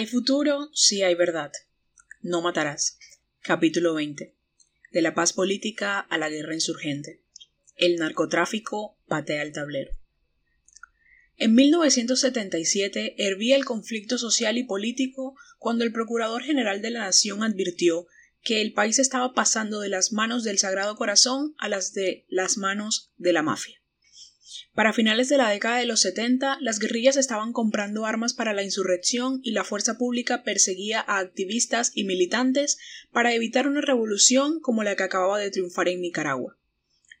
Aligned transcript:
Hay 0.00 0.06
futuro 0.06 0.70
si 0.72 1.02
hay 1.02 1.14
verdad. 1.14 1.52
No 2.22 2.40
matarás. 2.40 2.98
Capítulo 3.42 3.92
20. 3.92 4.34
De 4.92 5.02
la 5.02 5.12
paz 5.12 5.34
política 5.34 5.98
a 6.00 6.16
la 6.16 6.30
guerra 6.30 6.54
insurgente. 6.54 7.20
El 7.76 7.96
narcotráfico 7.96 8.96
patea 9.08 9.42
el 9.42 9.52
tablero. 9.52 9.92
En 11.36 11.54
1977 11.54 13.26
hervía 13.26 13.56
el 13.56 13.66
conflicto 13.66 14.16
social 14.16 14.56
y 14.56 14.64
político 14.64 15.36
cuando 15.58 15.84
el 15.84 15.92
Procurador 15.92 16.44
General 16.44 16.80
de 16.80 16.92
la 16.92 17.00
Nación 17.00 17.42
advirtió 17.42 18.06
que 18.40 18.62
el 18.62 18.72
país 18.72 18.98
estaba 18.98 19.34
pasando 19.34 19.80
de 19.80 19.90
las 19.90 20.14
manos 20.14 20.44
del 20.44 20.56
Sagrado 20.56 20.96
Corazón 20.96 21.54
a 21.58 21.68
las 21.68 21.92
de 21.92 22.24
las 22.30 22.56
manos 22.56 23.12
de 23.18 23.34
la 23.34 23.42
mafia. 23.42 23.79
Para 24.74 24.92
finales 24.92 25.28
de 25.28 25.36
la 25.36 25.50
década 25.50 25.78
de 25.78 25.86
los 25.86 26.00
70, 26.00 26.58
las 26.60 26.78
guerrillas 26.78 27.16
estaban 27.16 27.52
comprando 27.52 28.06
armas 28.06 28.34
para 28.34 28.52
la 28.52 28.62
insurrección 28.62 29.40
y 29.42 29.52
la 29.52 29.64
fuerza 29.64 29.98
pública 29.98 30.42
perseguía 30.42 31.00
a 31.00 31.18
activistas 31.18 31.92
y 31.94 32.04
militantes 32.04 32.78
para 33.12 33.34
evitar 33.34 33.66
una 33.66 33.80
revolución 33.80 34.60
como 34.60 34.82
la 34.82 34.96
que 34.96 35.02
acababa 35.02 35.38
de 35.38 35.50
triunfar 35.50 35.88
en 35.88 36.00
Nicaragua. 36.00 36.58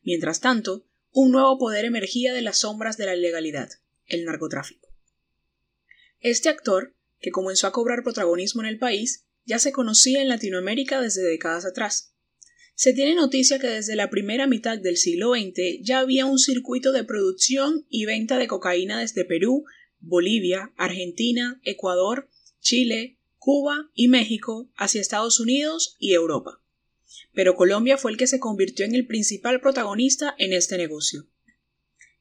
Mientras 0.02 0.40
tanto, 0.40 0.86
un 1.12 1.32
nuevo 1.32 1.58
poder 1.58 1.84
emergía 1.84 2.32
de 2.32 2.42
las 2.42 2.58
sombras 2.58 2.96
de 2.96 3.06
la 3.06 3.14
ilegalidad, 3.14 3.68
el 4.06 4.24
narcotráfico. 4.24 4.88
Este 6.20 6.48
actor, 6.48 6.94
que 7.20 7.30
comenzó 7.30 7.66
a 7.66 7.72
cobrar 7.72 8.02
protagonismo 8.02 8.62
en 8.62 8.68
el 8.68 8.78
país, 8.78 9.26
ya 9.44 9.58
se 9.58 9.72
conocía 9.72 10.22
en 10.22 10.28
Latinoamérica 10.28 11.00
desde 11.00 11.22
décadas 11.22 11.64
atrás. 11.64 12.14
Se 12.82 12.94
tiene 12.94 13.14
noticia 13.14 13.58
que 13.58 13.66
desde 13.66 13.94
la 13.94 14.08
primera 14.08 14.46
mitad 14.46 14.78
del 14.78 14.96
siglo 14.96 15.34
XX 15.34 15.82
ya 15.82 15.98
había 15.98 16.24
un 16.24 16.38
circuito 16.38 16.92
de 16.92 17.04
producción 17.04 17.84
y 17.90 18.06
venta 18.06 18.38
de 18.38 18.46
cocaína 18.46 18.98
desde 18.98 19.26
Perú, 19.26 19.66
Bolivia, 19.98 20.72
Argentina, 20.78 21.60
Ecuador, 21.62 22.30
Chile, 22.58 23.18
Cuba 23.36 23.90
y 23.92 24.08
México 24.08 24.72
hacia 24.76 25.02
Estados 25.02 25.40
Unidos 25.40 25.96
y 25.98 26.14
Europa. 26.14 26.62
Pero 27.34 27.54
Colombia 27.54 27.98
fue 27.98 28.12
el 28.12 28.16
que 28.16 28.26
se 28.26 28.40
convirtió 28.40 28.86
en 28.86 28.94
el 28.94 29.06
principal 29.06 29.60
protagonista 29.60 30.34
en 30.38 30.54
este 30.54 30.78
negocio. 30.78 31.28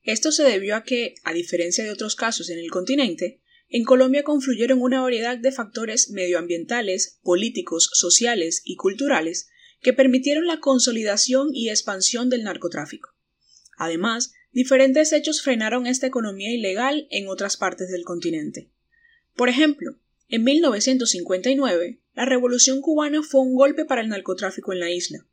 Esto 0.04 0.34
se 0.34 0.44
debió 0.44 0.76
a 0.76 0.84
que, 0.84 1.16
a 1.24 1.32
diferencia 1.32 1.86
de 1.86 1.92
otros 1.92 2.18
casos 2.18 2.50
en 2.50 2.60
el 2.60 2.70
continente, 2.70 3.40
en 3.70 3.86
Colombia 3.86 4.24
confluyeron 4.24 4.82
una 4.82 5.00
variedad 5.00 5.38
de 5.38 5.54
factores 5.54 6.10
medioambientales, 6.10 7.18
políticos, 7.24 7.90
sociales 7.94 8.62
y 8.66 8.76
culturales 8.76 9.48
que 9.82 9.94
permitieron 9.94 10.46
la 10.46 10.60
consolidación 10.60 11.50
y 11.54 11.70
expansión 11.70 12.30
del 12.30 12.44
narcotráfico. 12.44 13.10
Además, 13.78 14.34
diferentes 14.52 15.14
hechos 15.14 15.42
frenaron 15.42 15.88
esta 15.88 16.08
economía 16.08 16.52
ilegal 16.52 17.08
en 17.12 17.28
otras 17.28 17.58
partes 17.58 17.90
del 17.90 18.04
continente. 18.04 18.70
Por 19.36 19.50
ejemplo, 19.50 19.96
en 20.28 20.44
1959, 20.44 22.02
la 22.14 22.26
Revolución 22.26 22.82
cubana 22.82 23.24
fue 23.24 23.42
un 23.42 23.56
golpe 23.56 23.86
para 23.86 24.02
el 24.02 24.10
narcotráfico 24.10 24.74
en 24.74 24.80
la 24.80 24.92
isla. 24.92 25.26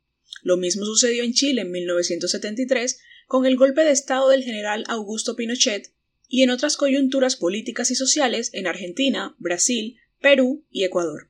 Lo 0.43 0.57
mismo 0.57 0.85
sucedió 0.85 1.23
en 1.23 1.33
Chile 1.33 1.61
en 1.61 1.71
1973 1.71 2.99
con 3.27 3.45
el 3.45 3.57
golpe 3.57 3.83
de 3.83 3.91
Estado 3.91 4.29
del 4.29 4.43
general 4.43 4.85
Augusto 4.87 5.35
Pinochet 5.35 5.93
y 6.29 6.43
en 6.43 6.49
otras 6.49 6.77
coyunturas 6.77 7.35
políticas 7.35 7.91
y 7.91 7.95
sociales 7.95 8.49
en 8.53 8.67
Argentina, 8.67 9.35
Brasil, 9.37 9.97
Perú 10.21 10.65
y 10.71 10.85
Ecuador. 10.85 11.29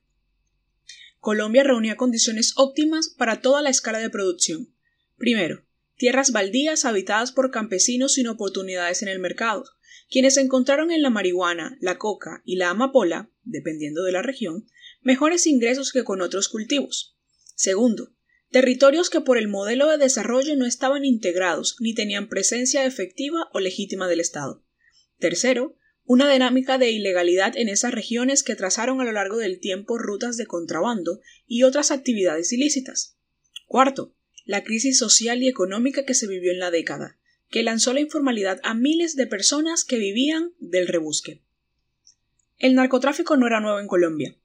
Colombia 1.28 1.66
reunía 1.66 1.98
condiciones 1.98 2.54
óptimas 2.56 3.10
para 3.10 3.42
toda 3.42 3.62
la 3.62 3.70
escala 3.70 4.00
de 4.00 4.10
producción. 4.10 4.74
Primero, 5.18 5.66
tierras 5.98 6.32
baldías 6.32 6.86
habitadas 6.86 7.34
por 7.34 7.52
campesinos 7.52 8.14
sin 8.14 8.30
oportunidades 8.30 9.02
en 9.02 9.10
el 9.10 9.20
mercado, 9.20 9.66
quienes 10.10 10.38
encontraron 10.38 10.90
en 10.90 11.02
la 11.02 11.10
marihuana, 11.10 11.78
la 11.82 11.98
coca 11.98 12.42
y 12.46 12.56
la 12.56 12.70
amapola, 12.70 13.30
dependiendo 13.44 14.06
de 14.06 14.14
la 14.14 14.22
región, 14.22 14.70
mejores 15.02 15.48
ingresos 15.48 15.92
que 15.92 16.06
con 16.06 16.22
otros 16.22 16.48
cultivos. 16.48 17.18
Segundo, 17.56 18.16
territorios 18.50 19.10
que 19.10 19.20
por 19.20 19.38
el 19.38 19.50
modelo 19.50 19.90
de 19.90 19.98
desarrollo 19.98 20.56
no 20.56 20.66
estaban 20.66 21.04
integrados 21.04 21.76
ni 21.82 21.94
tenían 21.94 22.30
presencia 22.30 22.86
efectiva 22.86 23.50
o 23.52 23.60
legítima 23.60 24.08
del 24.08 24.22
Estado. 24.22 24.64
Tercero, 25.20 25.76
una 26.08 26.32
dinámica 26.32 26.78
de 26.78 26.90
ilegalidad 26.90 27.58
en 27.58 27.68
esas 27.68 27.94
regiones 27.94 28.42
que 28.42 28.56
trazaron 28.56 29.02
a 29.02 29.04
lo 29.04 29.12
largo 29.12 29.38
del 29.38 29.60
tiempo 29.60 29.98
rutas 29.98 30.38
de 30.38 30.48
contrabando 30.48 31.20
y 31.46 31.64
otras 31.64 31.92
actividades 31.92 32.54
ilícitas. 32.54 33.18
Cuarto, 33.66 34.16
la 34.46 34.64
crisis 34.64 34.98
social 34.98 35.44
y 35.44 35.50
económica 35.50 36.06
que 36.06 36.14
se 36.14 36.26
vivió 36.26 36.54
en 36.54 36.60
la 36.60 36.72
década, 36.72 37.18
que 37.50 37.62
lanzó 37.62 37.92
la 37.92 38.00
informalidad 38.00 38.62
a 38.64 38.74
miles 38.74 39.18
de 39.18 39.28
personas 39.28 39.84
que 39.84 39.98
vivían 39.98 40.54
del 40.60 40.88
rebusque. 40.88 41.42
El 42.58 42.76
narcotráfico 42.76 43.36
no 43.36 43.46
era 43.46 43.60
nuevo 43.60 43.82
en 43.82 43.88
Colombia. 43.88 44.38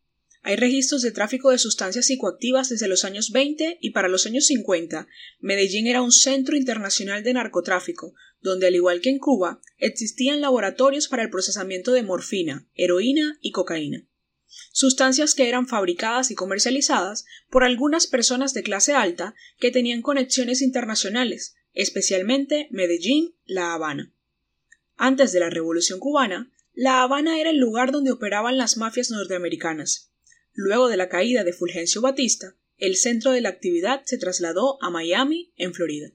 Hay 0.45 0.57
registros 0.57 1.03
de 1.03 1.13
tráfico 1.13 1.51
de 1.51 1.59
sustancias 1.59 2.07
psicoactivas 2.07 2.69
desde 2.69 2.89
los 2.89 3.05
años 3.05 3.31
20 3.31 3.79
y 3.81 3.91
para 3.91 4.09
los 4.09 4.27
años 4.27 4.47
50, 4.47 5.07
Medellín 5.39 5.87
era 5.87 6.03
un 6.03 6.11
centro 6.11 6.57
internacional 6.57 7.23
de 7.23 7.33
narcotráfico, 7.33 8.15
donde 8.41 8.67
al 8.67 8.75
igual 8.75 9.01
que 9.01 9.11
en 9.11 9.21
Cuba, 9.21 9.61
existían 9.79 10.41
laboratorios 10.41 11.07
para 11.07 11.23
el 11.23 11.31
procesamiento 11.31 11.93
de 11.93 12.03
morfina, 12.03 12.69
heroína 12.75 13.39
y 13.41 13.53
cocaína. 13.53 14.05
Sustancias 14.73 15.35
que 15.35 15.49
eran 15.49 15.69
fabricadas 15.69 16.33
y 16.33 16.35
comercializadas 16.35 17.25
por 17.49 17.63
algunas 17.63 18.09
personas 18.09 18.53
de 18.53 18.65
clase 18.65 18.95
alta 18.95 19.37
que 19.61 19.71
tenían 19.71 20.03
conexiones 20.03 20.61
internacionales, 20.61 21.55
especialmente 21.73 22.67
Medellín, 22.73 23.37
La 23.45 23.75
Habana. 23.75 24.13
Antes 24.97 25.31
de 25.31 25.39
la 25.39 25.51
Revolución 25.51 26.01
cubana, 26.01 26.51
La 26.75 27.03
Habana 27.03 27.41
era 27.41 27.51
el 27.51 27.59
lugar 27.59 27.93
donde 27.93 28.11
operaban 28.11 28.59
las 28.59 28.77
mafias 28.77 29.11
norteamericanas. 29.11 30.12
Luego 30.55 30.89
de 30.89 30.97
la 30.97 31.09
caída 31.09 31.45
de 31.45 31.53
Fulgencio 31.53 32.03
Batista, 32.03 32.57
el 32.77 32.97
centro 32.97 33.33
de 33.33 33.41
la 33.41 33.49
actividad 33.49 34.03
se 34.05 34.19
trasladó 34.19 34.83
a 34.83 34.91
Miami, 34.91 35.53
en 35.57 35.73
Florida. 35.73 36.11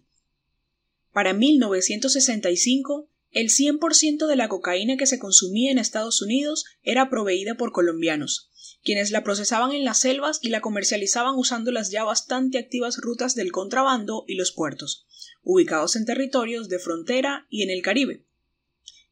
Para 1.12 1.34
1965, 1.34 3.10
el 3.32 3.50
100% 3.50 4.28
de 4.28 4.36
la 4.36 4.48
cocaína 4.48 4.98
que 4.98 5.08
se 5.08 5.18
consumía 5.18 5.72
en 5.72 5.80
Estados 5.80 6.22
Unidos 6.22 6.66
era 6.84 7.10
proveída 7.10 7.56
por 7.56 7.72
colombianos, 7.72 8.52
quienes 8.84 9.12
la 9.12 9.24
procesaban 9.24 9.72
en 9.72 9.84
las 9.84 10.00
selvas 10.00 10.40
y 10.42 10.50
la 10.50 10.62
comercializaban 10.62 11.36
usando 11.36 11.72
las 11.72 11.90
ya 11.90 12.04
bastante 12.04 12.60
activas 12.60 12.98
rutas 12.98 13.34
del 13.34 13.52
contrabando 13.52 14.24
y 14.28 14.36
los 14.36 14.52
puertos, 14.52 15.08
ubicados 15.42 15.96
en 15.96 16.06
territorios 16.06 16.70
de 16.70 16.80
frontera 16.80 17.48
y 17.50 17.64
en 17.64 17.72
el 17.72 17.82
Caribe. 17.82 18.26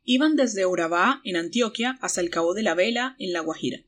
Iban 0.03 0.35
desde 0.35 0.67
Urabá, 0.67 1.21
en 1.23 1.35
Antioquia, 1.35 1.97
hasta 2.01 2.21
el 2.21 2.29
Cabo 2.29 2.53
de 2.53 2.61
la 2.61 2.75
Vela, 2.75 3.15
en 3.17 3.33
La 3.33 3.39
Guajira. 3.39 3.83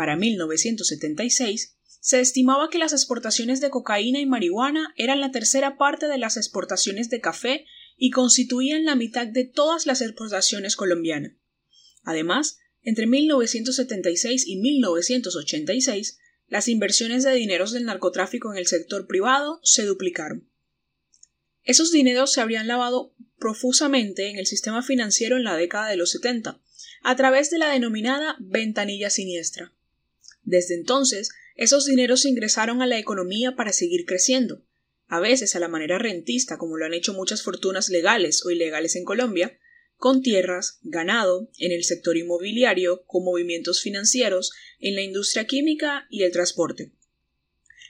Para 0.00 0.16
1976, 0.16 1.76
se 2.00 2.20
estimaba 2.20 2.70
que 2.70 2.78
las 2.78 2.94
exportaciones 2.94 3.60
de 3.60 3.68
cocaína 3.68 4.18
y 4.18 4.24
marihuana 4.24 4.94
eran 4.96 5.20
la 5.20 5.30
tercera 5.30 5.76
parte 5.76 6.08
de 6.08 6.16
las 6.16 6.38
exportaciones 6.38 7.10
de 7.10 7.20
café 7.20 7.66
y 7.98 8.08
constituían 8.08 8.86
la 8.86 8.94
mitad 8.94 9.26
de 9.26 9.44
todas 9.44 9.84
las 9.84 10.00
exportaciones 10.00 10.74
colombianas. 10.74 11.32
Además, 12.02 12.60
entre 12.80 13.06
1976 13.06 14.46
y 14.46 14.56
1986, 14.56 16.18
las 16.46 16.68
inversiones 16.68 17.22
de 17.22 17.34
dineros 17.34 17.72
del 17.72 17.84
narcotráfico 17.84 18.50
en 18.54 18.58
el 18.58 18.66
sector 18.66 19.06
privado 19.06 19.60
se 19.64 19.84
duplicaron. 19.84 20.48
Esos 21.62 21.92
dineros 21.92 22.32
se 22.32 22.40
habrían 22.40 22.68
lavado 22.68 23.14
profusamente 23.38 24.30
en 24.30 24.38
el 24.38 24.46
sistema 24.46 24.82
financiero 24.82 25.36
en 25.36 25.44
la 25.44 25.58
década 25.58 25.90
de 25.90 25.98
los 25.98 26.12
70, 26.12 26.58
a 27.02 27.16
través 27.16 27.50
de 27.50 27.58
la 27.58 27.68
denominada 27.68 28.36
ventanilla 28.40 29.10
siniestra. 29.10 29.74
Desde 30.42 30.74
entonces, 30.74 31.30
esos 31.56 31.86
dineros 31.86 32.24
ingresaron 32.24 32.82
a 32.82 32.86
la 32.86 32.98
economía 32.98 33.56
para 33.56 33.72
seguir 33.72 34.06
creciendo, 34.06 34.64
a 35.06 35.20
veces 35.20 35.56
a 35.56 35.60
la 35.60 35.68
manera 35.68 35.98
rentista, 35.98 36.56
como 36.56 36.76
lo 36.76 36.86
han 36.86 36.94
hecho 36.94 37.12
muchas 37.14 37.42
fortunas 37.42 37.88
legales 37.88 38.44
o 38.46 38.50
ilegales 38.50 38.96
en 38.96 39.04
Colombia, 39.04 39.58
con 39.96 40.22
tierras, 40.22 40.78
ganado, 40.82 41.50
en 41.58 41.72
el 41.72 41.84
sector 41.84 42.16
inmobiliario, 42.16 43.04
con 43.06 43.24
movimientos 43.24 43.82
financieros, 43.82 44.52
en 44.78 44.94
la 44.94 45.02
industria 45.02 45.46
química 45.46 46.06
y 46.08 46.22
el 46.22 46.32
transporte. 46.32 46.92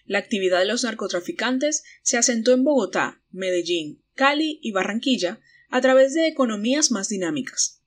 La 0.06 0.18
actividad 0.18 0.58
de 0.58 0.64
los 0.64 0.82
narcotraficantes 0.82 1.84
se 2.02 2.16
asentó 2.16 2.52
en 2.52 2.64
Bogotá, 2.64 3.22
Medellín, 3.30 4.02
Cali 4.14 4.58
y 4.60 4.72
Barranquilla 4.72 5.40
a 5.68 5.80
través 5.80 6.14
de 6.14 6.26
economías 6.26 6.90
más 6.90 7.08
dinámicas. 7.08 7.79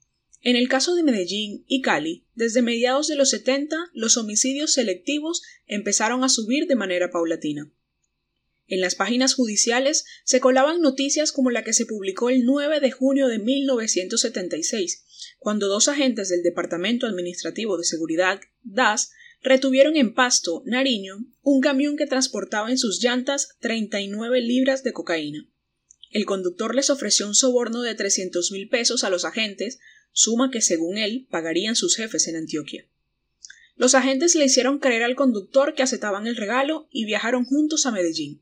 En 0.46 0.58
el 0.58 0.68
caso 0.68 0.94
de 0.94 1.04
Medellín 1.04 1.64
y 1.68 1.82
Cali, 1.82 2.26
desde 2.36 2.62
mediados 2.62 3.08
de 3.08 3.16
los 3.16 3.30
70 3.30 3.78
los 3.94 4.18
homicidios 4.18 4.74
selectivos 4.74 5.42
empezaron 5.68 6.22
a 6.26 6.30
subir 6.30 6.68
de 6.68 6.76
manera 6.76 7.12
paulatina. 7.12 7.72
En 8.68 8.82
las 8.82 8.96
páginas 8.96 9.36
judiciales 9.36 10.04
se 10.26 10.42
colaban 10.42 10.82
noticias 10.82 11.32
como 11.32 11.50
la 11.50 11.64
que 11.64 11.72
se 11.72 11.86
publicó 11.86 12.30
el 12.30 12.44
9 12.44 12.82
de 12.82 12.92
junio 12.92 13.30
de 13.30 13.40
1976, 13.40 15.06
cuando 15.40 15.70
dos 15.70 15.88
agentes 15.88 16.28
del 16.28 16.44
Departamento 16.44 17.08
Administrativo 17.08 17.78
de 17.78 17.86
Seguridad, 17.86 18.42
DAS, 18.64 19.12
retuvieron 19.42 19.96
en 19.96 20.14
Pasto, 20.14 20.62
Nariño, 20.66 21.26
un 21.42 21.62
camión 21.62 21.96
que 21.96 22.06
transportaba 22.06 22.70
en 22.70 22.78
sus 22.78 23.02
llantas 23.02 23.56
39 23.62 24.42
libras 24.42 24.84
de 24.84 24.92
cocaína. 24.92 25.50
El 26.12 26.26
conductor 26.26 26.76
les 26.76 26.90
ofreció 26.90 27.28
un 27.28 27.36
soborno 27.36 27.82
de 27.82 27.96
300 27.96 28.52
mil 28.52 28.70
pesos 28.70 29.04
a 29.04 29.10
los 29.10 29.26
agentes 29.26 29.80
suma 30.14 30.50
que 30.52 30.62
según 30.62 30.98
él 30.98 31.28
pagarían 31.30 31.76
sus 31.76 31.98
jefes 31.98 32.28
en 32.28 32.38
Antioquia. 32.38 32.88
Los 33.76 33.96
agentes 33.96 34.36
le 34.36 34.46
hicieron 34.46 34.80
creer 34.80 35.04
al 35.04 35.16
conductor 35.16 35.74
que 35.74 35.84
aceptaban 35.84 36.28
el 36.28 36.38
regalo 36.38 36.88
y 36.92 37.06
viajaron 37.06 37.44
juntos 37.44 37.86
a 37.86 37.92
Medellín. 37.92 38.42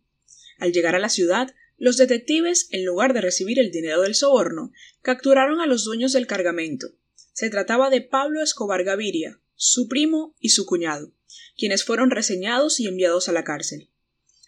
Al 0.59 0.73
llegar 0.73 0.93
a 0.93 0.99
la 0.99 1.09
ciudad, 1.09 1.55
los 1.77 1.97
detectives, 1.97 2.67
en 2.69 2.85
lugar 2.85 3.13
de 3.13 3.21
recibir 3.21 3.57
el 3.59 3.71
dinero 3.71 4.01
del 4.01 4.13
soborno, 4.13 4.71
capturaron 5.01 5.61
a 5.61 5.65
los 5.65 5.83
dueños 5.83 6.13
del 6.13 6.27
cargamento. 6.27 6.87
Se 7.33 7.49
trataba 7.49 7.89
de 7.89 8.01
Pablo 8.01 8.43
Escobar 8.43 8.83
Gaviria, 8.83 9.39
su 9.55 9.87
primo 9.87 10.35
y 10.39 10.49
su 10.49 10.65
cuñado, 10.65 11.11
quienes 11.57 11.83
fueron 11.83 12.11
reseñados 12.11 12.79
y 12.79 12.87
enviados 12.87 13.29
a 13.29 13.31
la 13.31 13.43
cárcel. 13.43 13.89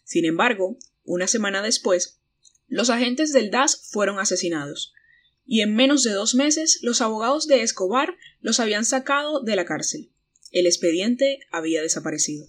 Sin 0.04 0.26
embargo, 0.26 0.78
una 1.06 1.28
semana 1.28 1.62
después, 1.62 2.20
los 2.68 2.90
agentes 2.90 3.34
del 3.34 3.50
DAS 3.50 3.90
fueron 3.92 4.20
asesinados, 4.20 4.94
y 5.46 5.62
en 5.62 5.76
menos 5.76 6.04
de 6.04 6.12
dos 6.12 6.36
meses 6.36 6.80
los 6.82 7.02
abogados 7.02 7.48
de 7.48 7.62
Escobar 7.62 8.16
los 8.42 8.60
habían 8.60 8.86
sacado 8.86 9.42
de 9.42 9.56
la 9.56 9.66
cárcel. 9.66 10.12
El 10.52 10.66
expediente 10.66 11.40
había 11.52 11.82
desaparecido. 11.82 12.48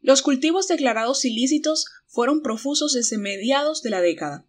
Los 0.00 0.22
cultivos 0.22 0.66
declarados 0.66 1.24
ilícitos 1.24 1.86
fueron 2.06 2.42
profusos 2.42 2.92
desde 2.92 3.18
mediados 3.18 3.82
de 3.82 3.90
la 3.90 4.00
década. 4.00 4.46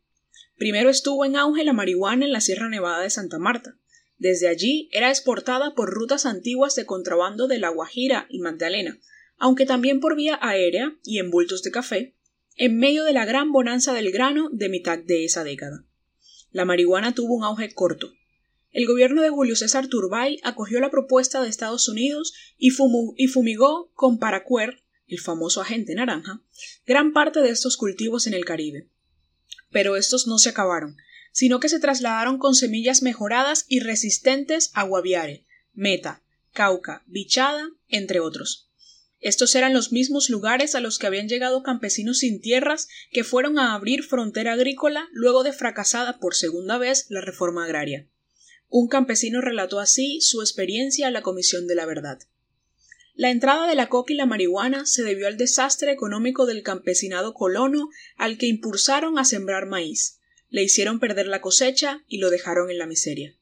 Primero 0.57 0.89
estuvo 0.89 1.25
en 1.25 1.35
auge 1.35 1.63
la 1.63 1.73
marihuana 1.73 2.25
en 2.25 2.31
la 2.31 2.41
Sierra 2.41 2.69
Nevada 2.69 3.03
de 3.03 3.09
Santa 3.09 3.37
Marta. 3.37 3.77
Desde 4.17 4.47
allí 4.47 4.89
era 4.91 5.09
exportada 5.09 5.75
por 5.75 5.91
rutas 5.91 6.25
antiguas 6.25 6.75
de 6.75 6.85
contrabando 6.85 7.47
de 7.47 7.59
La 7.59 7.69
Guajira 7.69 8.25
y 8.29 8.39
Magdalena, 8.39 8.99
aunque 9.37 9.65
también 9.65 9.99
por 9.99 10.15
vía 10.15 10.39
aérea 10.41 10.97
y 11.03 11.19
en 11.19 11.29
bultos 11.29 11.61
de 11.63 11.71
café, 11.71 12.15
en 12.55 12.77
medio 12.77 13.03
de 13.03 13.13
la 13.13 13.25
gran 13.25 13.51
bonanza 13.51 13.93
del 13.93 14.11
grano 14.11 14.49
de 14.51 14.69
mitad 14.69 14.97
de 14.97 15.25
esa 15.25 15.43
década. 15.43 15.85
La 16.53 16.65
marihuana 16.65 17.13
tuvo 17.13 17.33
un 17.35 17.43
auge 17.43 17.73
corto. 17.73 18.13
El 18.71 18.85
gobierno 18.85 19.21
de 19.23 19.29
Julio 19.29 19.55
César 19.55 19.87
Turbay 19.87 20.39
acogió 20.43 20.79
la 20.79 20.91
propuesta 20.91 21.41
de 21.41 21.49
Estados 21.49 21.89
Unidos 21.89 22.33
y, 22.57 22.69
fumigó 22.69 23.91
con 23.93 24.19
paracuer 24.19 24.83
el 25.07 25.19
famoso 25.19 25.61
agente 25.61 25.95
naranja, 25.95 26.41
gran 26.85 27.11
parte 27.11 27.41
de 27.41 27.49
estos 27.49 27.75
cultivos 27.75 28.27
en 28.27 28.35
el 28.35 28.45
Caribe. 28.45 28.87
Pero 29.71 29.95
estos 29.95 30.27
no 30.27 30.37
se 30.37 30.49
acabaron, 30.49 30.95
sino 31.31 31.59
que 31.59 31.69
se 31.69 31.79
trasladaron 31.79 32.37
con 32.37 32.53
semillas 32.53 33.01
mejoradas 33.01 33.65
y 33.67 33.79
resistentes 33.79 34.69
a 34.75 34.83
guaviare, 34.83 35.45
meta, 35.73 36.23
cauca, 36.51 37.03
bichada, 37.07 37.71
entre 37.87 38.19
otros. 38.19 38.71
Estos 39.23 39.55
eran 39.55 39.73
los 39.73 39.93
mismos 39.93 40.29
lugares 40.29 40.75
a 40.75 40.81
los 40.81 40.99
que 40.99 41.07
habían 41.07 41.29
llegado 41.29 41.63
campesinos 41.63 42.19
sin 42.19 42.41
tierras 42.41 42.89
que 43.09 43.23
fueron 43.23 43.57
a 43.57 43.73
abrir 43.73 44.03
frontera 44.03 44.51
agrícola 44.51 45.07
luego 45.13 45.43
de 45.43 45.53
fracasada 45.53 46.19
por 46.19 46.35
segunda 46.35 46.77
vez 46.77 47.05
la 47.07 47.21
reforma 47.21 47.63
agraria. 47.63 48.05
Un 48.67 48.89
campesino 48.89 49.39
relató 49.39 49.79
así 49.79 50.19
su 50.19 50.41
experiencia 50.41 51.07
a 51.07 51.11
la 51.11 51.21
Comisión 51.21 51.67
de 51.67 51.75
la 51.75 51.85
Verdad. 51.85 52.19
La 53.15 53.31
entrada 53.31 53.65
de 53.65 53.75
la 53.75 53.87
coca 53.87 54.11
y 54.11 54.17
la 54.17 54.25
marihuana 54.25 54.85
se 54.85 55.03
debió 55.03 55.27
al 55.27 55.37
desastre 55.37 55.93
económico 55.93 56.45
del 56.45 56.61
campesinado 56.61 57.33
colono 57.33 57.87
al 58.17 58.37
que 58.37 58.47
impulsaron 58.47 59.17
a 59.17 59.23
sembrar 59.23 59.67
maíz, 59.67 60.19
le 60.49 60.63
hicieron 60.63 60.99
perder 60.99 61.27
la 61.27 61.39
cosecha 61.39 62.03
y 62.09 62.17
lo 62.17 62.29
dejaron 62.29 62.69
en 62.69 62.77
la 62.77 62.87
miseria. 62.87 63.37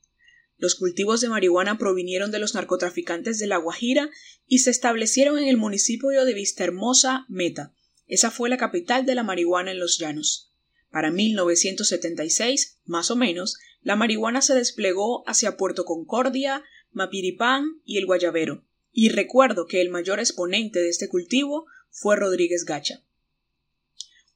Los 0.61 0.75
cultivos 0.75 1.21
de 1.21 1.27
marihuana 1.27 1.79
provinieron 1.79 2.29
de 2.29 2.37
los 2.37 2.53
narcotraficantes 2.53 3.39
de 3.39 3.47
La 3.47 3.57
Guajira 3.57 4.11
y 4.45 4.59
se 4.59 4.69
establecieron 4.69 5.39
en 5.39 5.47
el 5.47 5.57
municipio 5.57 6.23
de 6.23 6.35
Vistahermosa, 6.35 7.25
Meta. 7.29 7.73
Esa 8.05 8.29
fue 8.29 8.47
la 8.47 8.57
capital 8.57 9.07
de 9.07 9.15
la 9.15 9.23
marihuana 9.23 9.71
en 9.71 9.79
los 9.79 9.97
llanos. 9.97 10.51
Para 10.91 11.09
1976, 11.09 12.77
más 12.85 13.09
o 13.09 13.15
menos, 13.15 13.57
la 13.81 13.95
marihuana 13.95 14.43
se 14.43 14.53
desplegó 14.53 15.27
hacia 15.27 15.57
Puerto 15.57 15.83
Concordia, 15.83 16.63
Mapiripán 16.91 17.81
y 17.83 17.97
el 17.97 18.05
Guayabero, 18.05 18.63
y 18.91 19.09
recuerdo 19.09 19.65
que 19.65 19.81
el 19.81 19.89
mayor 19.89 20.19
exponente 20.19 20.79
de 20.79 20.89
este 20.89 21.09
cultivo 21.09 21.65
fue 21.89 22.17
Rodríguez 22.17 22.65
Gacha. 22.65 23.03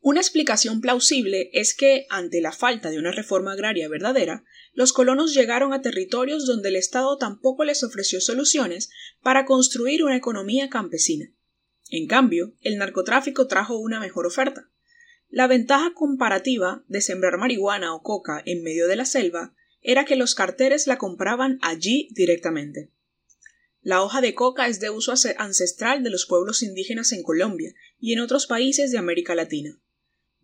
Una 0.07 0.21
explicación 0.21 0.81
plausible 0.81 1.49
es 1.51 1.75
que, 1.75 2.05
ante 2.11 2.39
la 2.39 2.51
falta 2.51 2.91
de 2.91 2.99
una 2.99 3.11
reforma 3.11 3.53
agraria 3.53 3.89
verdadera, 3.89 4.43
los 4.71 4.93
colonos 4.93 5.33
llegaron 5.33 5.73
a 5.73 5.81
territorios 5.81 6.45
donde 6.45 6.69
el 6.69 6.75
Estado 6.75 7.17
tampoco 7.17 7.63
les 7.63 7.83
ofreció 7.83 8.21
soluciones 8.21 8.91
para 9.23 9.45
construir 9.45 10.03
una 10.03 10.15
economía 10.15 10.69
campesina. 10.69 11.33
En 11.89 12.05
cambio, 12.05 12.53
el 12.61 12.77
narcotráfico 12.77 13.47
trajo 13.47 13.79
una 13.79 13.99
mejor 13.99 14.27
oferta. 14.27 14.69
La 15.27 15.47
ventaja 15.47 15.95
comparativa 15.95 16.83
de 16.87 17.01
sembrar 17.01 17.39
marihuana 17.39 17.95
o 17.95 18.03
coca 18.03 18.43
en 18.45 18.61
medio 18.61 18.87
de 18.87 18.97
la 18.97 19.05
selva 19.05 19.55
era 19.81 20.05
que 20.05 20.15
los 20.15 20.35
carteles 20.35 20.85
la 20.85 20.99
compraban 20.99 21.57
allí 21.63 22.09
directamente. 22.11 22.91
La 23.81 24.03
hoja 24.03 24.21
de 24.21 24.35
coca 24.35 24.67
es 24.67 24.79
de 24.79 24.91
uso 24.91 25.15
ancestral 25.39 26.03
de 26.03 26.11
los 26.11 26.27
pueblos 26.27 26.61
indígenas 26.61 27.11
en 27.11 27.23
Colombia 27.23 27.73
y 27.99 28.13
en 28.13 28.19
otros 28.19 28.45
países 28.45 28.91
de 28.91 28.99
América 28.99 29.33
Latina. 29.33 29.81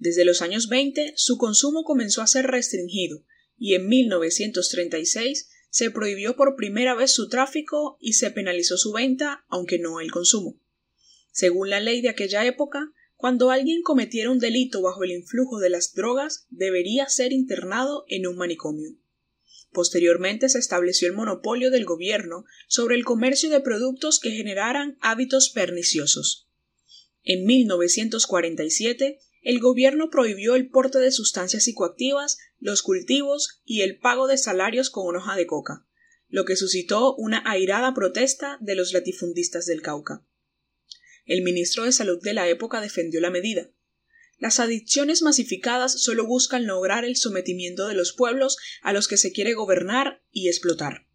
Desde 0.01 0.25
los 0.25 0.41
años 0.41 0.67
20 0.67 1.13
su 1.15 1.37
consumo 1.37 1.83
comenzó 1.83 2.23
a 2.23 2.27
ser 2.27 2.47
restringido 2.47 3.23
y 3.55 3.75
en 3.75 3.87
1936 3.87 5.47
se 5.69 5.91
prohibió 5.91 6.35
por 6.35 6.55
primera 6.55 6.95
vez 6.95 7.11
su 7.11 7.29
tráfico 7.29 7.97
y 8.01 8.13
se 8.13 8.31
penalizó 8.31 8.77
su 8.77 8.93
venta, 8.93 9.45
aunque 9.47 9.77
no 9.77 9.99
el 9.99 10.09
consumo. 10.09 10.59
Según 11.31 11.69
la 11.69 11.79
ley 11.79 12.01
de 12.01 12.09
aquella 12.09 12.43
época, 12.47 12.91
cuando 13.15 13.51
alguien 13.51 13.83
cometiera 13.83 14.31
un 14.31 14.39
delito 14.39 14.81
bajo 14.81 15.03
el 15.03 15.11
influjo 15.11 15.59
de 15.59 15.69
las 15.69 15.93
drogas, 15.93 16.47
debería 16.49 17.07
ser 17.07 17.31
internado 17.31 18.03
en 18.07 18.25
un 18.25 18.37
manicomio. 18.37 18.97
Posteriormente 19.71 20.49
se 20.49 20.57
estableció 20.57 21.07
el 21.09 21.13
monopolio 21.13 21.69
del 21.69 21.85
gobierno 21.85 22.45
sobre 22.67 22.95
el 22.95 23.05
comercio 23.05 23.51
de 23.51 23.59
productos 23.59 24.19
que 24.19 24.31
generaran 24.31 24.97
hábitos 24.99 25.51
perniciosos. 25.51 26.49
En 27.21 27.45
1947, 27.45 29.19
el 29.41 29.59
gobierno 29.59 30.09
prohibió 30.09 30.55
el 30.55 30.69
porte 30.69 30.99
de 30.99 31.11
sustancias 31.11 31.63
psicoactivas, 31.63 32.37
los 32.59 32.81
cultivos 32.81 33.61
y 33.65 33.81
el 33.81 33.97
pago 33.97 34.27
de 34.27 34.37
salarios 34.37 34.89
con 34.89 35.15
hoja 35.15 35.35
de 35.35 35.47
coca, 35.47 35.87
lo 36.27 36.45
que 36.45 36.55
suscitó 36.55 37.15
una 37.15 37.43
airada 37.45 37.93
protesta 37.93 38.57
de 38.61 38.75
los 38.75 38.93
latifundistas 38.93 39.65
del 39.65 39.81
Cauca. 39.81 40.25
El 41.25 41.41
ministro 41.41 41.85
de 41.85 41.91
Salud 41.91 42.19
de 42.21 42.33
la 42.33 42.47
época 42.47 42.81
defendió 42.81 43.19
la 43.21 43.31
medida, 43.31 43.71
las 44.41 44.59
adicciones 44.59 45.21
masificadas 45.21 46.01
solo 46.01 46.25
buscan 46.25 46.65
lograr 46.65 47.05
el 47.05 47.15
sometimiento 47.15 47.87
de 47.87 47.93
los 47.93 48.11
pueblos 48.11 48.57
a 48.81 48.91
los 48.91 49.07
que 49.07 49.17
se 49.17 49.31
quiere 49.31 49.53
gobernar 49.53 50.23
y 50.31 50.47
explotar. 50.47 51.05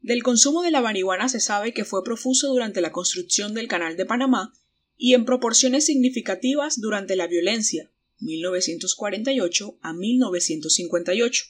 Del 0.00 0.22
consumo 0.22 0.62
de 0.62 0.70
la 0.70 0.80
marihuana 0.80 1.28
se 1.28 1.40
sabe 1.40 1.74
que 1.74 1.84
fue 1.84 2.02
profuso 2.02 2.48
durante 2.48 2.80
la 2.80 2.90
construcción 2.90 3.52
del 3.52 3.68
Canal 3.68 3.98
de 3.98 4.06
Panamá 4.06 4.54
y 4.96 5.14
en 5.14 5.24
proporciones 5.24 5.86
significativas 5.86 6.80
durante 6.80 7.16
la 7.16 7.26
violencia 7.26 7.90
1948 8.20 9.78
a 9.82 9.92
1958, 9.92 11.44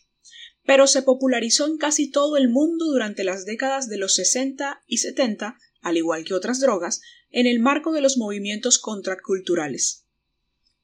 pero 0.64 0.86
se 0.86 1.02
popularizó 1.02 1.66
en 1.66 1.78
casi 1.78 2.10
todo 2.10 2.36
el 2.36 2.48
mundo 2.48 2.86
durante 2.86 3.24
las 3.24 3.44
décadas 3.44 3.88
de 3.88 3.98
los 3.98 4.14
60 4.16 4.82
y 4.86 4.98
70, 4.98 5.58
al 5.80 5.96
igual 5.96 6.24
que 6.24 6.34
otras 6.34 6.60
drogas, 6.60 7.00
en 7.30 7.46
el 7.46 7.60
marco 7.60 7.92
de 7.92 8.00
los 8.00 8.18
movimientos 8.18 8.78
contraculturales. 8.78 10.06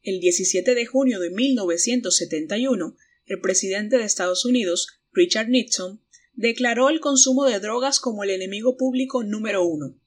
El 0.03 0.21
17 0.21 0.75
de 0.75 0.87
junio 0.87 1.21
de 1.21 1.31
1971, 1.31 2.97
el 3.27 3.41
presidente 3.41 3.99
de 3.99 4.05
Estados 4.05 4.45
Unidos, 4.45 4.89
Richard 5.13 5.49
Nixon, 5.49 6.01
declaró 6.35 6.89
el 6.89 7.01
consumo 7.01 7.45
de 7.45 7.61
drogas 7.61 8.01
como 8.01 8.25
el 8.25 8.31
enemigo 8.31 8.77
público 8.77 9.23
número 9.23 9.65
uno. 9.65 9.99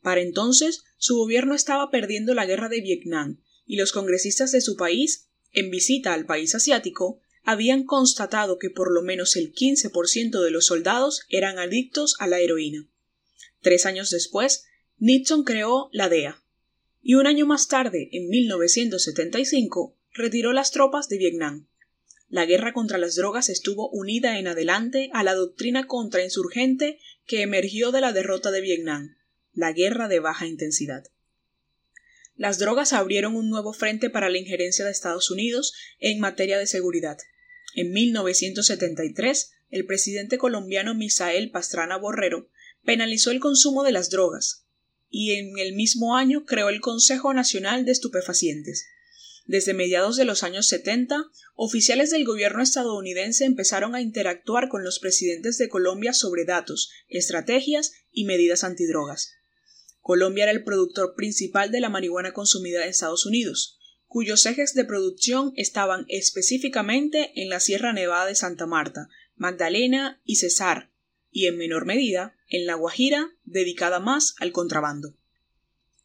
Para 0.00 0.20
entonces, 0.20 0.84
su 1.02 1.16
gobierno 1.16 1.56
estaba 1.56 1.90
perdiendo 1.90 2.32
la 2.32 2.46
guerra 2.46 2.68
de 2.68 2.80
Vietnam, 2.80 3.42
y 3.66 3.74
los 3.74 3.90
congresistas 3.90 4.52
de 4.52 4.60
su 4.60 4.76
país, 4.76 5.30
en 5.50 5.68
visita 5.68 6.14
al 6.14 6.26
país 6.26 6.54
asiático, 6.54 7.20
habían 7.42 7.82
constatado 7.82 8.56
que 8.56 8.70
por 8.70 8.92
lo 8.92 9.02
menos 9.02 9.34
el 9.34 9.52
15% 9.52 10.40
de 10.40 10.50
los 10.52 10.66
soldados 10.66 11.22
eran 11.28 11.58
adictos 11.58 12.14
a 12.20 12.28
la 12.28 12.38
heroína. 12.38 12.88
Tres 13.60 13.84
años 13.84 14.10
después, 14.10 14.66
Nixon 14.98 15.42
creó 15.42 15.88
la 15.90 16.08
DEA, 16.08 16.40
y 17.00 17.14
un 17.14 17.26
año 17.26 17.46
más 17.46 17.66
tarde, 17.66 18.08
en 18.12 18.28
1975, 18.28 19.98
retiró 20.12 20.52
las 20.52 20.70
tropas 20.70 21.08
de 21.08 21.18
Vietnam. 21.18 21.66
La 22.28 22.46
guerra 22.46 22.72
contra 22.72 22.98
las 22.98 23.16
drogas 23.16 23.48
estuvo 23.48 23.90
unida 23.90 24.38
en 24.38 24.46
adelante 24.46 25.10
a 25.14 25.24
la 25.24 25.34
doctrina 25.34 25.88
contrainsurgente 25.88 27.00
que 27.26 27.42
emergió 27.42 27.90
de 27.90 28.02
la 28.02 28.12
derrota 28.12 28.52
de 28.52 28.60
Vietnam, 28.60 29.16
la 29.52 29.72
guerra 29.72 30.08
de 30.08 30.20
baja 30.20 30.46
intensidad. 30.46 31.04
Las 32.36 32.58
drogas 32.58 32.92
abrieron 32.92 33.36
un 33.36 33.50
nuevo 33.50 33.72
frente 33.72 34.10
para 34.10 34.30
la 34.30 34.38
injerencia 34.38 34.84
de 34.84 34.90
Estados 34.90 35.30
Unidos 35.30 35.74
en 35.98 36.18
materia 36.18 36.58
de 36.58 36.66
seguridad. 36.66 37.18
En 37.74 37.92
1973, 37.92 39.52
el 39.70 39.86
presidente 39.86 40.38
colombiano 40.38 40.94
Misael 40.94 41.50
Pastrana 41.50 41.96
Borrero 41.96 42.48
penalizó 42.84 43.30
el 43.30 43.40
consumo 43.40 43.84
de 43.84 43.92
las 43.92 44.10
drogas, 44.10 44.66
y 45.08 45.32
en 45.32 45.58
el 45.58 45.74
mismo 45.74 46.16
año 46.16 46.44
creó 46.44 46.68
el 46.68 46.80
Consejo 46.80 47.34
Nacional 47.34 47.84
de 47.84 47.92
Estupefacientes. 47.92 48.86
Desde 49.44 49.74
mediados 49.74 50.16
de 50.16 50.24
los 50.24 50.42
años 50.42 50.68
70, 50.68 51.24
oficiales 51.54 52.10
del 52.10 52.24
gobierno 52.24 52.62
estadounidense 52.62 53.44
empezaron 53.44 53.94
a 53.94 54.00
interactuar 54.00 54.68
con 54.68 54.84
los 54.84 54.98
presidentes 55.00 55.58
de 55.58 55.68
Colombia 55.68 56.12
sobre 56.12 56.44
datos, 56.44 56.90
estrategias 57.08 57.92
y 58.10 58.24
medidas 58.24 58.64
antidrogas. 58.64 59.34
Colombia 60.02 60.42
era 60.44 60.52
el 60.52 60.64
productor 60.64 61.14
principal 61.14 61.70
de 61.70 61.80
la 61.80 61.88
marihuana 61.88 62.32
consumida 62.32 62.82
en 62.82 62.90
Estados 62.90 63.24
Unidos, 63.24 63.78
cuyos 64.06 64.44
ejes 64.44 64.74
de 64.74 64.84
producción 64.84 65.52
estaban 65.56 66.04
específicamente 66.08 67.32
en 67.40 67.48
la 67.48 67.60
Sierra 67.60 67.92
Nevada 67.92 68.26
de 68.26 68.34
Santa 68.34 68.66
Marta, 68.66 69.08
Magdalena 69.36 70.20
y 70.24 70.36
Cesar, 70.36 70.90
y 71.30 71.46
en 71.46 71.56
menor 71.56 71.86
medida 71.86 72.36
en 72.48 72.66
La 72.66 72.74
Guajira, 72.74 73.30
dedicada 73.44 74.00
más 74.00 74.34
al 74.38 74.52
contrabando. 74.52 75.16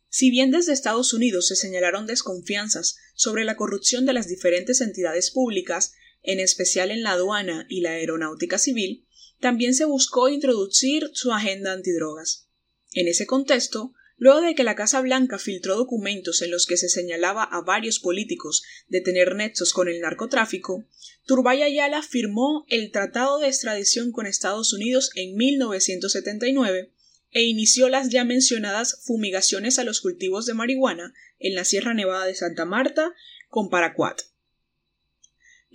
Si 0.10 0.30
bien 0.30 0.52
desde 0.52 0.74
Estados 0.74 1.14
Unidos 1.14 1.48
se 1.48 1.56
señalaron 1.56 2.06
desconfianzas 2.06 2.98
sobre 3.16 3.44
la 3.44 3.58
corrupción 3.58 4.06
de 4.06 4.14
las 4.14 4.28
diferentes 4.28 4.80
entidades 4.80 5.32
públicas, 5.32 5.94
en 6.22 6.40
especial 6.40 6.92
en 6.92 7.04
la 7.04 7.12
aduana 7.12 7.66
y 7.68 7.82
la 7.82 7.92
aeronáutica 7.92 8.58
civil, 8.58 9.06
también 9.40 9.74
se 9.74 9.86
buscó 9.86 10.30
introducir 10.30 11.10
su 11.14 11.34
agenda 11.34 11.74
antidrogas. 11.74 12.47
En 12.94 13.08
ese 13.08 13.26
contexto, 13.26 13.94
luego 14.18 14.42
de 14.42 14.56
que 14.56 14.64
la 14.64 14.76
Casa 14.76 15.02
Blanca 15.02 15.40
filtró 15.40 15.76
documentos 15.76 16.42
en 16.42 16.52
los 16.52 16.66
que 16.66 16.78
se 16.78 16.90
señalaba 16.90 17.44
a 17.44 17.62
varios 17.62 18.00
políticos 18.00 18.64
de 18.88 19.02
tener 19.02 19.36
nexos 19.36 19.74
con 19.74 19.88
el 19.88 20.02
narcotráfico, 20.02 20.86
Turbay 21.26 21.62
Ayala 21.62 22.02
firmó 22.02 22.66
el 22.70 22.92
Tratado 22.92 23.40
de 23.40 23.48
Extradición 23.48 24.12
con 24.12 24.26
Estados 24.26 24.74
Unidos 24.74 25.12
en 25.16 25.36
1979 25.36 26.94
e 27.32 27.44
inició 27.44 27.90
las 27.90 28.10
ya 28.10 28.24
mencionadas 28.24 29.02
fumigaciones 29.04 29.78
a 29.78 29.84
los 29.84 30.02
cultivos 30.02 30.46
de 30.46 30.54
marihuana 30.54 31.14
en 31.40 31.56
la 31.56 31.66
Sierra 31.66 31.94
Nevada 31.94 32.26
de 32.26 32.36
Santa 32.36 32.66
Marta 32.66 33.14
con 33.50 33.70
Paracuat. 33.70 34.22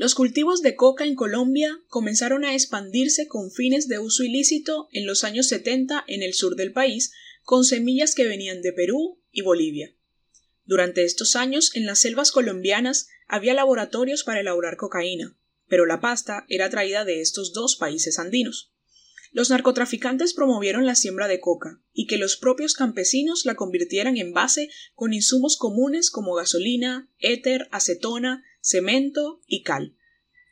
Los 0.03 0.17
cultivos 0.17 0.63
de 0.63 0.75
coca 0.75 1.05
en 1.05 1.15
Colombia 1.15 1.79
comenzaron 1.87 2.45
a 2.45 2.55
expandirse 2.55 3.29
con 3.29 3.53
fines 3.53 3.87
de 3.87 4.01
uso 4.01 4.25
ilícito 4.25 4.89
en 4.91 5.07
los 5.07 5.23
años 5.23 5.47
70 5.47 6.03
en 6.09 6.25
el 6.25 6.35
sur 6.35 6.57
del 6.57 6.73
país, 6.73 7.13
con 7.45 7.65
semillas 7.65 8.17
que 8.17 8.25
venían 8.25 8.63
de 8.63 8.73
Perú 8.73 9.23
y 9.31 9.43
Bolivia. 9.43 9.95
Durante 10.65 11.05
estos 11.05 11.37
años, 11.37 11.71
en 11.77 11.87
las 11.87 12.01
selvas 12.01 12.33
colombianas 12.33 13.11
había 13.29 13.55
laboratorios 13.55 14.25
para 14.25 14.41
elaborar 14.41 14.77
cocaína, 14.77 15.37
pero 15.69 15.87
la 15.87 16.01
pasta 16.01 16.47
era 16.49 16.69
traída 16.69 17.05
de 17.05 17.21
estos 17.21 17.53
dos 17.53 17.77
países 17.77 18.19
andinos. 18.19 18.73
Los 19.31 19.51
narcotraficantes 19.51 20.35
promovieron 20.35 20.85
la 20.85 20.97
siembra 20.97 21.29
de 21.29 21.39
coca 21.39 21.81
y 21.93 22.09
que 22.09 22.19
los 22.19 22.37
propios 22.37 22.75
campesinos 22.75 23.43
la 23.45 23.55
convirtieran 23.55 24.17
en 24.17 24.33
base 24.33 24.69
con 24.97 25.15
insumos 25.15 25.57
comunes 25.57 26.11
como 26.11 26.35
gasolina, 26.35 27.09
éter, 27.21 27.69
acetona, 27.71 28.43
cemento 28.62 29.42
y 29.47 29.62
cal. 29.62 29.95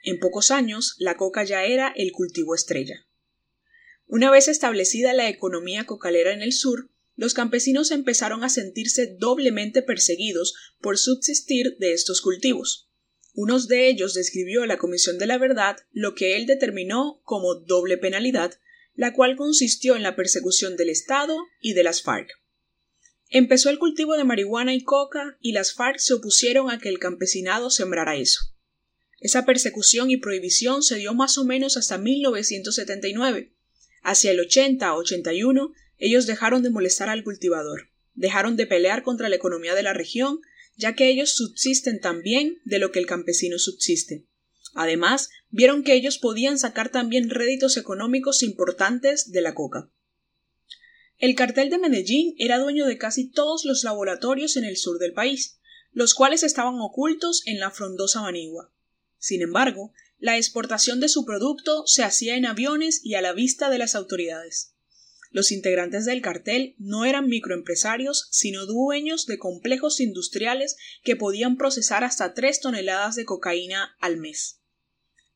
En 0.02 0.18
pocos 0.18 0.50
años, 0.50 0.96
la 0.98 1.16
coca 1.16 1.44
ya 1.44 1.64
era 1.64 1.92
el 1.96 2.12
cultivo 2.12 2.54
estrella. 2.54 3.06
Una 4.06 4.30
vez 4.30 4.48
establecida 4.48 5.14
la 5.14 5.30
economía 5.30 5.84
cocalera 5.86 6.32
en 6.32 6.42
el 6.42 6.52
sur, 6.52 6.90
los 7.16 7.32
campesinos 7.32 7.90
empezaron 7.90 8.44
a 8.44 8.50
sentirse 8.50 9.16
doblemente 9.18 9.80
perseguidos 9.82 10.54
por 10.80 10.98
subsistir 10.98 11.76
de 11.78 11.94
estos 11.94 12.20
cultivos. 12.20 12.90
Unos 13.32 13.68
de 13.68 13.88
ellos 13.88 14.12
describió 14.12 14.64
a 14.64 14.66
la 14.66 14.76
Comisión 14.76 15.18
de 15.18 15.26
la 15.26 15.38
Verdad 15.38 15.76
lo 15.92 16.14
que 16.14 16.36
él 16.36 16.46
determinó 16.46 17.22
como 17.24 17.54
doble 17.54 17.96
penalidad 17.96 18.58
la 18.94 19.14
cual 19.14 19.36
consistió 19.36 19.96
en 19.96 20.02
la 20.02 20.16
persecución 20.16 20.76
del 20.76 20.90
Estado 20.90 21.36
y 21.60 21.72
de 21.72 21.82
las 21.82 22.02
FARC. 22.02 22.39
Empezó 23.32 23.70
el 23.70 23.78
cultivo 23.78 24.16
de 24.16 24.24
marihuana 24.24 24.74
y 24.74 24.82
coca 24.82 25.38
y 25.40 25.52
las 25.52 25.72
FARC 25.72 25.98
se 25.98 26.14
opusieron 26.14 26.68
a 26.68 26.80
que 26.80 26.88
el 26.88 26.98
campesinado 26.98 27.70
sembrara 27.70 28.16
eso. 28.16 28.40
Esa 29.20 29.44
persecución 29.44 30.10
y 30.10 30.16
prohibición 30.16 30.82
se 30.82 30.96
dio 30.96 31.14
más 31.14 31.38
o 31.38 31.44
menos 31.44 31.76
hasta 31.76 31.96
1979. 31.96 33.54
Hacia 34.02 34.32
el 34.32 34.40
80-81 34.40 35.72
ellos 35.98 36.26
dejaron 36.26 36.64
de 36.64 36.70
molestar 36.70 37.08
al 37.08 37.22
cultivador, 37.22 37.90
dejaron 38.14 38.56
de 38.56 38.66
pelear 38.66 39.04
contra 39.04 39.28
la 39.28 39.36
economía 39.36 39.76
de 39.76 39.84
la 39.84 39.92
región, 39.92 40.40
ya 40.76 40.94
que 40.94 41.08
ellos 41.08 41.30
subsisten 41.30 42.00
también 42.00 42.60
de 42.64 42.80
lo 42.80 42.90
que 42.90 42.98
el 42.98 43.06
campesino 43.06 43.58
subsiste. 43.58 44.26
Además, 44.74 45.28
vieron 45.50 45.84
que 45.84 45.94
ellos 45.94 46.18
podían 46.18 46.58
sacar 46.58 46.90
también 46.90 47.30
réditos 47.30 47.76
económicos 47.76 48.42
importantes 48.42 49.30
de 49.30 49.42
la 49.42 49.54
coca. 49.54 49.90
El 51.20 51.34
cartel 51.34 51.68
de 51.68 51.76
Medellín 51.76 52.34
era 52.38 52.58
dueño 52.58 52.86
de 52.86 52.96
casi 52.96 53.28
todos 53.28 53.66
los 53.66 53.84
laboratorios 53.84 54.56
en 54.56 54.64
el 54.64 54.78
sur 54.78 54.98
del 54.98 55.12
país, 55.12 55.58
los 55.92 56.14
cuales 56.14 56.42
estaban 56.42 56.76
ocultos 56.80 57.42
en 57.44 57.60
la 57.60 57.70
frondosa 57.70 58.22
Manigua. 58.22 58.72
Sin 59.18 59.42
embargo, 59.42 59.92
la 60.18 60.38
exportación 60.38 60.98
de 60.98 61.10
su 61.10 61.26
producto 61.26 61.86
se 61.86 62.04
hacía 62.04 62.36
en 62.36 62.46
aviones 62.46 63.02
y 63.04 63.16
a 63.16 63.20
la 63.20 63.34
vista 63.34 63.68
de 63.68 63.76
las 63.76 63.94
autoridades. 63.94 64.72
Los 65.30 65.52
integrantes 65.52 66.06
del 66.06 66.22
cartel 66.22 66.74
no 66.78 67.04
eran 67.04 67.28
microempresarios, 67.28 68.28
sino 68.30 68.64
dueños 68.64 69.26
de 69.26 69.36
complejos 69.36 70.00
industriales 70.00 70.78
que 71.04 71.16
podían 71.16 71.58
procesar 71.58 72.02
hasta 72.02 72.32
tres 72.32 72.60
toneladas 72.60 73.14
de 73.14 73.26
cocaína 73.26 73.94
al 74.00 74.16
mes. 74.16 74.60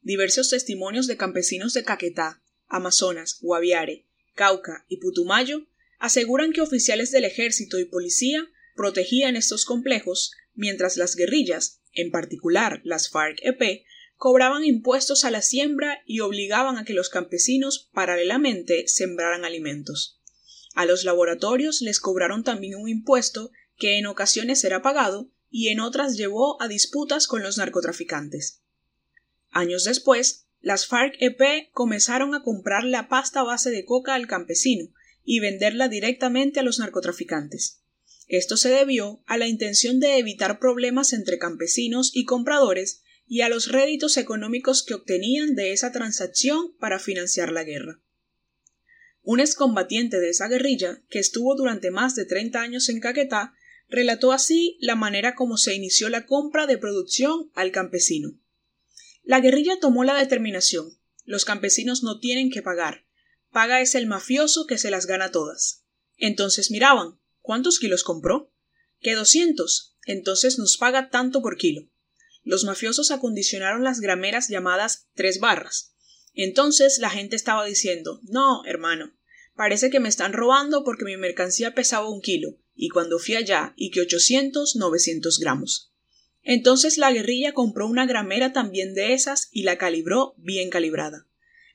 Diversos 0.00 0.48
testimonios 0.48 1.06
de 1.06 1.18
campesinos 1.18 1.74
de 1.74 1.84
Caquetá, 1.84 2.42
Amazonas, 2.68 3.36
Guaviare, 3.42 4.06
Cauca 4.34 4.86
y 4.88 4.96
Putumayo 4.96 5.66
aseguran 6.04 6.52
que 6.52 6.60
oficiales 6.60 7.10
del 7.12 7.24
ejército 7.24 7.78
y 7.78 7.86
policía 7.86 8.46
protegían 8.76 9.36
estos 9.36 9.64
complejos, 9.64 10.32
mientras 10.52 10.98
las 10.98 11.16
guerrillas, 11.16 11.80
en 11.94 12.10
particular 12.10 12.82
las 12.84 13.08
FARC-EP, 13.10 13.84
cobraban 14.16 14.64
impuestos 14.64 15.24
a 15.24 15.30
la 15.30 15.40
siembra 15.40 16.02
y 16.04 16.20
obligaban 16.20 16.76
a 16.76 16.84
que 16.84 16.92
los 16.92 17.08
campesinos 17.08 17.88
paralelamente 17.94 18.86
sembraran 18.86 19.46
alimentos. 19.46 20.20
A 20.74 20.84
los 20.84 21.04
laboratorios 21.04 21.80
les 21.80 22.00
cobraron 22.00 22.44
también 22.44 22.74
un 22.74 22.90
impuesto 22.90 23.50
que 23.78 23.96
en 23.96 24.04
ocasiones 24.04 24.62
era 24.62 24.82
pagado 24.82 25.30
y 25.48 25.68
en 25.68 25.80
otras 25.80 26.18
llevó 26.18 26.60
a 26.60 26.68
disputas 26.68 27.26
con 27.26 27.42
los 27.42 27.56
narcotraficantes. 27.56 28.60
Años 29.50 29.84
después, 29.84 30.48
las 30.60 30.86
FARC-EP 30.86 31.70
comenzaron 31.72 32.34
a 32.34 32.42
comprar 32.42 32.84
la 32.84 33.08
pasta 33.08 33.42
base 33.42 33.70
de 33.70 33.86
coca 33.86 34.14
al 34.14 34.26
campesino 34.26 34.92
y 35.24 35.40
venderla 35.40 35.88
directamente 35.88 36.60
a 36.60 36.62
los 36.62 36.78
narcotraficantes. 36.78 37.80
Esto 38.28 38.56
se 38.56 38.70
debió 38.70 39.22
a 39.26 39.36
la 39.36 39.48
intención 39.48 40.00
de 40.00 40.18
evitar 40.18 40.58
problemas 40.58 41.12
entre 41.12 41.38
campesinos 41.38 42.10
y 42.14 42.24
compradores 42.24 43.02
y 43.26 43.40
a 43.40 43.48
los 43.48 43.72
réditos 43.72 44.16
económicos 44.16 44.82
que 44.82 44.94
obtenían 44.94 45.54
de 45.54 45.72
esa 45.72 45.92
transacción 45.92 46.76
para 46.78 46.98
financiar 46.98 47.52
la 47.52 47.64
guerra. 47.64 48.00
Un 49.22 49.40
excombatiente 49.40 50.20
de 50.20 50.30
esa 50.30 50.48
guerrilla, 50.48 51.02
que 51.08 51.18
estuvo 51.18 51.54
durante 51.54 51.90
más 51.90 52.14
de 52.14 52.26
30 52.26 52.60
años 52.60 52.88
en 52.90 53.00
Caquetá, 53.00 53.54
relató 53.88 54.32
así 54.32 54.76
la 54.80 54.96
manera 54.96 55.34
como 55.34 55.56
se 55.56 55.74
inició 55.74 56.08
la 56.10 56.26
compra 56.26 56.66
de 56.66 56.78
producción 56.78 57.50
al 57.54 57.72
campesino. 57.72 58.38
La 59.22 59.40
guerrilla 59.40 59.78
tomó 59.80 60.04
la 60.04 60.14
determinación. 60.14 60.98
Los 61.24 61.46
campesinos 61.46 62.02
no 62.02 62.20
tienen 62.20 62.50
que 62.50 62.60
pagar. 62.60 63.03
Paga 63.54 63.80
es 63.80 63.94
el 63.94 64.08
mafioso 64.08 64.66
que 64.66 64.78
se 64.78 64.90
las 64.90 65.06
gana 65.06 65.30
todas. 65.30 65.84
Entonces 66.16 66.72
miraban. 66.72 67.20
¿Cuántos 67.40 67.78
kilos 67.78 68.02
compró? 68.02 68.52
Que 68.98 69.14
doscientos. 69.14 69.96
Entonces 70.06 70.58
nos 70.58 70.76
paga 70.76 71.08
tanto 71.08 71.40
por 71.40 71.56
kilo. 71.56 71.88
Los 72.42 72.64
mafiosos 72.64 73.12
acondicionaron 73.12 73.84
las 73.84 74.00
grameras 74.00 74.48
llamadas 74.48 75.06
tres 75.14 75.38
barras. 75.38 75.94
Entonces 76.32 76.98
la 76.98 77.10
gente 77.10 77.36
estaba 77.36 77.64
diciendo 77.64 78.20
No, 78.24 78.64
hermano, 78.66 79.14
parece 79.54 79.88
que 79.88 80.00
me 80.00 80.08
están 80.08 80.32
robando 80.32 80.82
porque 80.82 81.04
mi 81.04 81.16
mercancía 81.16 81.76
pesaba 81.76 82.10
un 82.10 82.22
kilo, 82.22 82.58
y 82.74 82.88
cuando 82.88 83.20
fui 83.20 83.36
allá 83.36 83.72
y 83.76 83.92
que 83.92 84.00
ochocientos, 84.00 84.74
novecientos 84.74 85.38
gramos. 85.38 85.92
Entonces 86.42 86.98
la 86.98 87.12
guerrilla 87.12 87.52
compró 87.52 87.86
una 87.86 88.04
gramera 88.04 88.52
también 88.52 88.94
de 88.94 89.12
esas 89.12 89.48
y 89.52 89.62
la 89.62 89.78
calibró 89.78 90.34
bien 90.38 90.70
calibrada. 90.70 91.28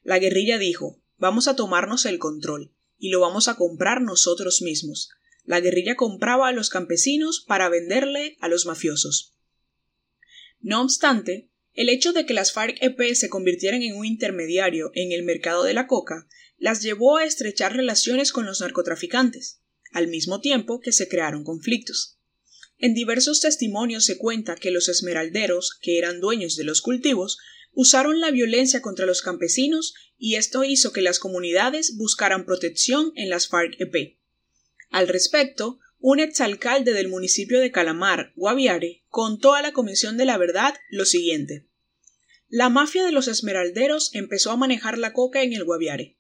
La 0.04 0.20
guerrilla 0.20 0.58
dijo 0.58 0.99
Vamos 1.20 1.50
a 1.50 1.56
tomarnos 1.56 2.06
el 2.06 2.18
control 2.18 2.74
y 2.98 3.10
lo 3.10 3.20
vamos 3.20 3.50
a 3.50 3.56
comprar 3.56 4.02
nosotros 4.02 4.62
mismos. 4.62 5.10
La 5.44 5.60
guerrilla 5.60 5.96
compraba 5.96 6.48
a 6.48 6.54
los 6.54 6.70
campesinos 6.70 7.44
para 7.46 7.68
venderle 7.68 8.38
a 8.40 8.48
los 8.48 8.66
mafiosos. 8.66 9.36
No 10.62 10.82
obstante, 10.82 11.50
el 11.74 11.90
hecho 11.90 12.14
de 12.14 12.26
que 12.26 12.34
las 12.34 12.54
FARC-EP 12.54 13.16
se 13.16 13.30
convirtieran 13.30 13.84
en 13.84 13.96
un 13.96 14.06
intermediario 14.06 14.92
en 14.94 15.12
el 15.12 15.24
mercado 15.24 15.64
de 15.64 15.74
la 15.74 15.88
coca 15.88 16.28
las 16.58 16.82
llevó 16.82 17.18
a 17.18 17.26
estrechar 17.26 17.76
relaciones 17.76 18.32
con 18.32 18.46
los 18.46 18.62
narcotraficantes, 18.62 19.62
al 19.92 20.08
mismo 20.08 20.40
tiempo 20.40 20.80
que 20.80 20.92
se 20.92 21.08
crearon 21.08 21.44
conflictos. 21.44 22.18
En 22.78 22.94
diversos 22.94 23.42
testimonios 23.42 24.06
se 24.06 24.18
cuenta 24.18 24.56
que 24.56 24.72
los 24.72 24.88
esmeralderos, 24.88 25.78
que 25.82 25.98
eran 25.98 26.22
dueños 26.22 26.56
de 26.56 26.64
los 26.64 26.82
cultivos, 26.82 27.38
usaron 27.74 28.20
la 28.20 28.32
violencia 28.32 28.82
contra 28.82 29.06
los 29.06 29.22
campesinos 29.22 29.94
y 30.20 30.36
esto 30.36 30.64
hizo 30.64 30.92
que 30.92 31.02
las 31.02 31.18
comunidades 31.18 31.96
buscaran 31.96 32.46
protección 32.46 33.14
en 33.16 33.30
las 33.30 33.50
FARC-EP. 33.50 34.18
Al 34.92 35.08
respecto, 35.08 35.80
un 36.00 36.20
exalcalde 36.20 36.94
del 36.94 37.08
municipio 37.08 37.60
de 37.60 37.72
Calamar, 37.72 38.34
Guaviare, 38.36 39.04
contó 39.08 39.54
a 39.54 39.62
la 39.62 39.72
Comisión 39.72 40.18
de 40.18 40.26
la 40.26 40.38
Verdad 40.38 40.76
lo 40.90 41.06
siguiente. 41.06 41.68
La 42.50 42.70
mafia 42.70 43.06
de 43.06 43.12
los 43.12 43.28
esmeralderos 43.28 44.12
empezó 44.14 44.52
a 44.52 44.58
manejar 44.58 44.98
la 44.98 45.14
coca 45.14 45.42
en 45.42 45.54
el 45.54 45.64
Guaviare. 45.64 46.18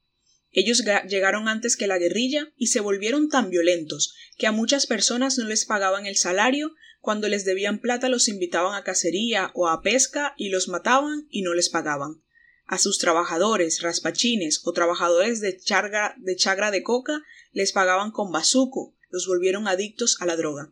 Ellos 0.51 0.83
llegaron 1.07 1.47
antes 1.47 1.75
que 1.75 1.87
la 1.87 1.97
guerrilla 1.97 2.51
y 2.55 2.67
se 2.67 2.79
volvieron 2.79 3.29
tan 3.29 3.49
violentos 3.49 4.15
que 4.37 4.47
a 4.47 4.51
muchas 4.51 4.87
personas 4.87 5.37
no 5.37 5.45
les 5.45 5.65
pagaban 5.65 6.05
el 6.05 6.15
salario, 6.15 6.73
cuando 7.01 7.27
les 7.29 7.45
debían 7.45 7.79
plata 7.79 8.09
los 8.09 8.27
invitaban 8.27 8.75
a 8.75 8.83
cacería 8.83 9.51
o 9.53 9.67
a 9.67 9.81
pesca 9.81 10.33
y 10.37 10.49
los 10.49 10.67
mataban 10.67 11.27
y 11.29 11.41
no 11.41 11.53
les 11.53 11.69
pagaban. 11.69 12.21
A 12.69 12.77
sus 12.77 12.99
trabajadores, 12.99 13.81
raspachines 13.81 14.61
o 14.63 14.73
trabajadores 14.73 15.41
de, 15.41 15.57
charga, 15.57 16.13
de 16.19 16.35
chagra 16.35 16.69
de 16.69 16.83
coca 16.83 17.23
les 17.51 17.71
pagaban 17.71 18.11
con 18.11 18.31
bazuco, 18.31 18.95
los 19.09 19.25
volvieron 19.25 19.67
adictos 19.67 20.17
a 20.21 20.27
la 20.27 20.35
droga. 20.35 20.71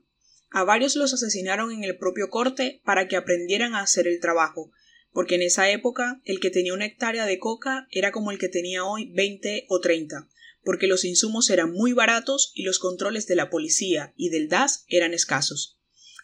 A 0.51 0.63
varios 0.63 0.95
los 0.95 1.15
asesinaron 1.15 1.71
en 1.71 1.83
el 1.83 1.97
propio 1.97 2.29
corte 2.29 2.83
para 2.85 3.07
que 3.07 3.15
aprendieran 3.15 3.73
a 3.73 3.81
hacer 3.81 4.07
el 4.07 4.19
trabajo, 4.19 4.71
porque 5.11 5.33
en 5.33 5.41
esa 5.41 5.71
época 5.71 6.21
el 6.23 6.39
que 6.39 6.51
tenía 6.51 6.75
una 6.75 6.85
hectárea 6.85 7.25
de 7.25 7.39
coca 7.39 7.87
era 7.89 8.11
como 8.11 8.29
el 8.29 8.37
que 8.37 8.47
tenía 8.47 8.85
hoy 8.85 9.11
veinte 9.15 9.65
o 9.67 9.79
treinta, 9.79 10.29
porque 10.63 10.85
los 10.85 11.03
insumos 11.03 11.49
eran 11.49 11.71
muy 11.71 11.93
baratos 11.93 12.51
y 12.53 12.61
los 12.61 12.77
controles 12.77 13.25
de 13.25 13.37
la 13.37 13.49
policía 13.49 14.13
y 14.15 14.29
del 14.29 14.49
DAS 14.49 14.85
eran 14.87 15.15
escasos. 15.15 15.79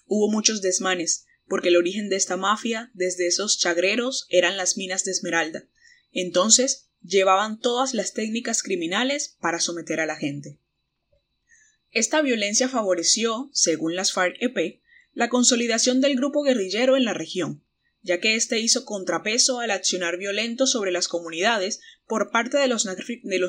Hubo 0.05 0.31
muchos 0.31 0.61
desmanes, 0.61 1.25
porque 1.47 1.69
el 1.69 1.77
origen 1.77 2.09
de 2.09 2.15
esta 2.15 2.37
mafia, 2.37 2.91
desde 2.93 3.27
esos 3.27 3.59
chagreros, 3.59 4.25
eran 4.29 4.57
las 4.57 4.77
minas 4.77 5.03
de 5.03 5.11
Esmeralda. 5.11 5.67
Entonces, 6.11 6.89
llevaban 7.01 7.59
todas 7.59 7.93
las 7.93 8.13
técnicas 8.13 8.63
criminales 8.63 9.35
para 9.39 9.59
someter 9.59 9.99
a 9.99 10.05
la 10.05 10.15
gente. 10.15 10.59
Esta 11.91 12.21
violencia 12.21 12.69
favoreció, 12.69 13.49
según 13.53 13.95
las 13.95 14.13
FARC-EP, 14.13 14.81
la 15.13 15.29
consolidación 15.29 16.01
del 16.01 16.15
grupo 16.15 16.41
guerrillero 16.41 16.97
en 16.97 17.05
la 17.05 17.13
región, 17.13 17.63
ya 18.01 18.19
que 18.19 18.35
éste 18.35 18.59
hizo 18.59 18.83
contrapeso 18.83 19.59
al 19.59 19.71
accionar 19.71 20.17
violento 20.17 20.65
sobre 20.65 20.91
las 20.91 21.07
comunidades 21.07 21.81
por 22.07 22.31
parte 22.31 22.57
de 22.57 22.67
los, 22.67 22.85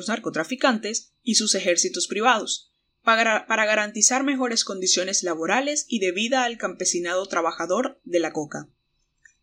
narcotraficantes 0.07 1.13
y 1.23 1.35
sus 1.35 1.55
ejércitos 1.55 2.07
privados, 2.07 2.71
para, 3.05 3.45
garantizar 3.47 4.23
mejores 4.23 4.65
condiciones 4.65 5.23
laborales 5.23 5.85
y 5.87 5.99
de 5.99 6.11
vida 6.11 6.43
al 6.43 6.57
campesinado 6.57 7.25
trabajador 7.27 8.01
de 8.03 8.19
la 8.19 8.33
coca. 8.33 8.67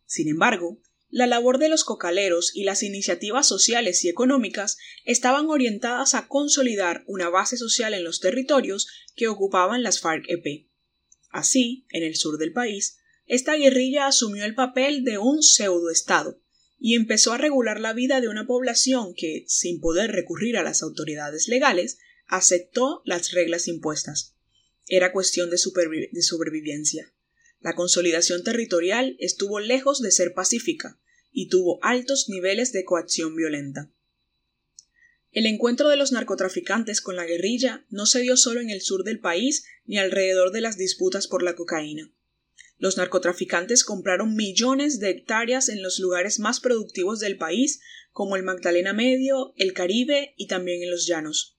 Sin 0.05 0.27
embargo, 0.27 0.79
la 1.09 1.27
labor 1.27 1.57
de 1.57 1.69
los 1.69 1.83
cocaleros 1.83 2.51
y 2.55 2.65
las 2.65 2.83
iniciativas 2.83 3.47
sociales 3.47 4.03
y 4.03 4.09
económicas 4.09 4.77
estaban 5.05 5.47
orientadas 5.47 6.13
a 6.13 6.27
consolidar 6.27 7.03
una 7.07 7.29
base 7.29 7.55
social 7.57 7.93
en 7.93 8.03
los 8.03 8.19
territorios 8.19 8.87
que 9.15 9.27
ocupaban 9.27 9.81
las 9.81 10.01
FARC-EP. 10.01 10.67
Así, 11.29 11.85
en 11.89 12.03
el 12.03 12.15
sur 12.15 12.37
del 12.37 12.51
país, 12.51 12.97
esta 13.25 13.55
guerrilla 13.55 14.07
asumió 14.07 14.43
el 14.43 14.55
papel 14.55 15.03
de 15.03 15.17
un 15.17 15.41
pseudoestado 15.41 16.39
y 16.77 16.95
empezó 16.95 17.31
a 17.31 17.37
regular 17.37 17.79
la 17.79 17.93
vida 17.93 18.19
de 18.19 18.27
una 18.27 18.45
población 18.45 19.13
que, 19.15 19.45
sin 19.47 19.79
poder 19.79 20.11
recurrir 20.11 20.57
a 20.57 20.63
las 20.63 20.83
autoridades 20.83 21.47
legales, 21.47 21.97
aceptó 22.35 23.01
las 23.05 23.31
reglas 23.31 23.67
impuestas. 23.67 24.35
Era 24.87 25.11
cuestión 25.11 25.49
de, 25.49 25.57
de 26.11 26.21
supervivencia. 26.21 27.13
La 27.61 27.75
consolidación 27.75 28.43
territorial 28.43 29.15
estuvo 29.19 29.59
lejos 29.59 30.01
de 30.01 30.11
ser 30.11 30.33
pacífica, 30.33 30.99
y 31.31 31.49
tuvo 31.49 31.79
altos 31.83 32.29
niveles 32.29 32.71
de 32.71 32.85
coacción 32.85 33.35
violenta. 33.35 33.91
El 35.31 35.47
encuentro 35.47 35.89
de 35.89 35.95
los 35.95 36.11
narcotraficantes 36.11 37.01
con 37.01 37.15
la 37.15 37.25
guerrilla 37.25 37.85
no 37.89 38.05
se 38.05 38.21
dio 38.21 38.37
solo 38.37 38.61
en 38.61 38.69
el 38.69 38.81
sur 38.81 39.03
del 39.03 39.19
país 39.19 39.65
ni 39.85 39.97
alrededor 39.97 40.51
de 40.51 40.61
las 40.61 40.77
disputas 40.77 41.27
por 41.27 41.41
la 41.41 41.55
cocaína. 41.55 42.11
Los 42.77 42.97
narcotraficantes 42.97 43.83
compraron 43.83 44.35
millones 44.35 44.99
de 44.99 45.09
hectáreas 45.09 45.69
en 45.69 45.81
los 45.81 45.99
lugares 45.99 46.39
más 46.39 46.59
productivos 46.59 47.19
del 47.19 47.37
país, 47.37 47.79
como 48.11 48.35
el 48.35 48.43
Magdalena 48.43 48.93
Medio, 48.93 49.53
el 49.57 49.73
Caribe 49.73 50.33
y 50.37 50.47
también 50.47 50.83
en 50.83 50.91
los 50.91 51.07
llanos. 51.07 51.52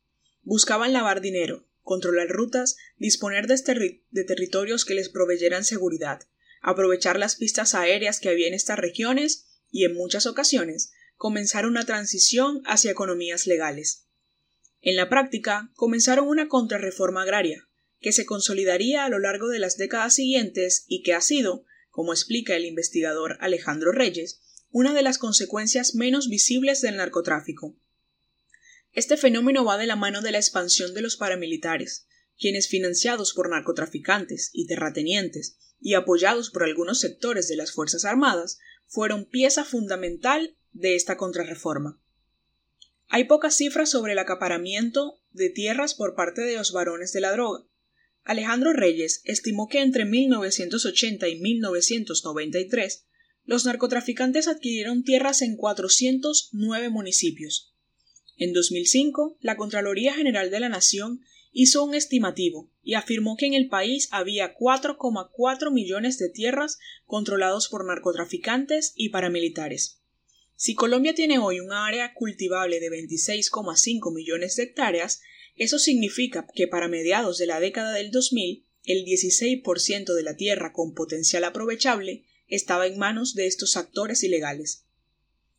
Buscaban 0.44 0.92
lavar 0.92 1.20
dinero, 1.20 1.66
controlar 1.82 2.28
rutas, 2.28 2.76
disponer 2.96 3.46
de, 3.46 4.24
territorios 4.24 4.84
que 4.84 4.94
les 4.94 5.08
proveyeran 5.08 5.64
seguridad, 5.64 6.20
aprovechar 6.60 7.18
las 7.18 7.36
pistas 7.36 7.74
aéreas 7.74 8.20
que 8.20 8.28
había 8.28 8.48
en 8.48 8.54
estas 8.54 8.78
regiones 8.78 9.46
y 9.70 9.84
en 9.84 9.94
muchas 9.94 10.26
ocasiones 10.26 10.92
comenzaron 11.16 11.70
una 11.70 11.86
transición 11.86 12.62
hacia 12.66 12.90
economías 12.90 13.46
legales. 13.46 14.06
En 14.80 14.96
la 14.96 15.08
práctica, 15.08 15.72
comenzaron 15.74 16.28
una 16.28 16.48
contrarreforma 16.48 17.22
agraria, 17.22 17.68
que 18.00 18.12
se 18.12 18.26
consolidaría 18.26 19.04
a 19.04 19.08
lo 19.08 19.18
largo 19.18 19.48
de 19.48 19.58
las 19.58 19.78
décadas 19.78 20.14
siguientes 20.14 20.84
y 20.88 21.02
que 21.02 21.14
ha 21.14 21.22
sido, 21.22 21.64
como 21.88 22.12
explica 22.12 22.54
el 22.54 22.66
investigador 22.66 23.38
Alejandro 23.40 23.92
Reyes, 23.92 24.40
una 24.70 24.92
de 24.92 25.02
las 25.02 25.18
consecuencias 25.18 25.94
menos 25.94 26.28
visibles 26.28 26.82
del 26.82 26.96
narcotráfico. 26.96 27.76
Este 28.94 29.16
fenómeno 29.16 29.64
va 29.64 29.76
de 29.76 29.86
la 29.86 29.96
mano 29.96 30.22
de 30.22 30.30
la 30.30 30.38
expansión 30.38 30.94
de 30.94 31.02
los 31.02 31.16
paramilitares, 31.16 32.06
quienes 32.38 32.68
financiados 32.68 33.34
por 33.34 33.50
narcotraficantes 33.50 34.50
y 34.52 34.68
terratenientes 34.68 35.58
y 35.80 35.94
apoyados 35.94 36.50
por 36.50 36.62
algunos 36.62 37.00
sectores 37.00 37.48
de 37.48 37.56
las 37.56 37.72
Fuerzas 37.72 38.04
Armadas, 38.04 38.58
fueron 38.86 39.24
pieza 39.26 39.64
fundamental 39.64 40.56
de 40.72 40.94
esta 40.94 41.16
contrarreforma. 41.16 42.00
Hay 43.08 43.24
pocas 43.24 43.56
cifras 43.56 43.90
sobre 43.90 44.12
el 44.12 44.18
acaparamiento 44.18 45.20
de 45.32 45.50
tierras 45.50 45.94
por 45.94 46.14
parte 46.14 46.42
de 46.42 46.56
los 46.56 46.72
varones 46.72 47.12
de 47.12 47.20
la 47.20 47.32
droga. 47.32 47.66
Alejandro 48.22 48.72
Reyes 48.72 49.22
estimó 49.24 49.68
que 49.68 49.80
entre 49.80 50.04
1980 50.04 51.28
y 51.28 51.40
1993 51.40 53.06
los 53.44 53.64
narcotraficantes 53.66 54.46
adquirieron 54.46 55.02
tierras 55.02 55.42
en 55.42 55.56
409 55.56 56.88
municipios. 56.90 57.73
En 58.36 58.52
2005, 58.52 59.38
la 59.40 59.56
Contraloría 59.56 60.14
General 60.14 60.50
de 60.50 60.60
la 60.60 60.68
Nación 60.68 61.20
hizo 61.52 61.84
un 61.84 61.94
estimativo 61.94 62.70
y 62.82 62.94
afirmó 62.94 63.36
que 63.36 63.46
en 63.46 63.54
el 63.54 63.68
país 63.68 64.08
había 64.10 64.56
4,4 64.56 65.72
millones 65.72 66.18
de 66.18 66.28
tierras 66.28 66.78
controlados 67.06 67.68
por 67.68 67.86
narcotraficantes 67.86 68.92
y 68.96 69.10
paramilitares. 69.10 70.00
Si 70.56 70.74
Colombia 70.74 71.14
tiene 71.14 71.38
hoy 71.38 71.60
un 71.60 71.72
área 71.72 72.12
cultivable 72.14 72.80
de 72.80 72.88
26,5 72.88 74.12
millones 74.12 74.56
de 74.56 74.64
hectáreas, 74.64 75.20
eso 75.56 75.78
significa 75.78 76.46
que 76.54 76.66
para 76.66 76.88
mediados 76.88 77.38
de 77.38 77.46
la 77.46 77.60
década 77.60 77.92
del 77.92 78.10
2000, 78.10 78.66
el 78.84 79.04
16% 79.04 80.12
de 80.12 80.22
la 80.22 80.36
tierra 80.36 80.72
con 80.72 80.94
potencial 80.94 81.44
aprovechable 81.44 82.24
estaba 82.48 82.86
en 82.86 82.98
manos 82.98 83.34
de 83.34 83.46
estos 83.46 83.76
actores 83.76 84.22
ilegales. 84.24 84.84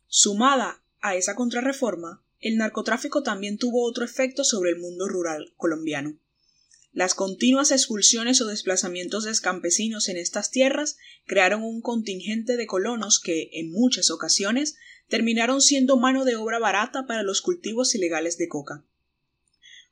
Sumada 0.06 0.84
a 1.00 1.16
esa 1.16 1.34
contrarreforma, 1.34 2.24
el 2.40 2.56
narcotráfico 2.56 3.22
también 3.22 3.58
tuvo 3.58 3.84
otro 3.84 4.04
efecto 4.04 4.44
sobre 4.44 4.70
el 4.70 4.78
mundo 4.78 5.08
rural 5.08 5.54
colombiano. 5.56 6.18
Las 6.92 7.14
continuas 7.14 7.72
expulsiones 7.72 8.40
o 8.40 8.46
desplazamientos 8.46 9.24
de 9.24 9.32
campesinos 9.42 10.08
en 10.08 10.16
estas 10.16 10.50
tierras 10.50 10.96
crearon 11.26 11.62
un 11.62 11.82
contingente 11.82 12.56
de 12.56 12.66
colonos 12.66 13.20
que, 13.20 13.50
en 13.52 13.70
muchas 13.70 14.10
ocasiones, 14.10 14.76
terminaron 15.08 15.60
siendo 15.60 15.98
mano 15.98 16.24
de 16.24 16.36
obra 16.36 16.58
barata 16.58 17.06
para 17.06 17.22
los 17.22 17.42
cultivos 17.42 17.94
ilegales 17.94 18.38
de 18.38 18.48
coca. 18.48 18.84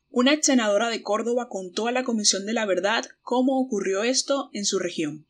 Una 0.08 0.32
ex 0.32 0.46
senadora 0.46 0.88
de 0.90 1.02
Córdoba 1.02 1.48
contó 1.48 1.88
a 1.88 1.92
la 1.92 2.04
Comisión 2.04 2.46
de 2.46 2.52
la 2.52 2.66
Verdad 2.66 3.04
cómo 3.20 3.60
ocurrió 3.60 4.02
esto 4.02 4.48
en 4.52 4.64
su 4.64 4.78
región. 4.78 5.26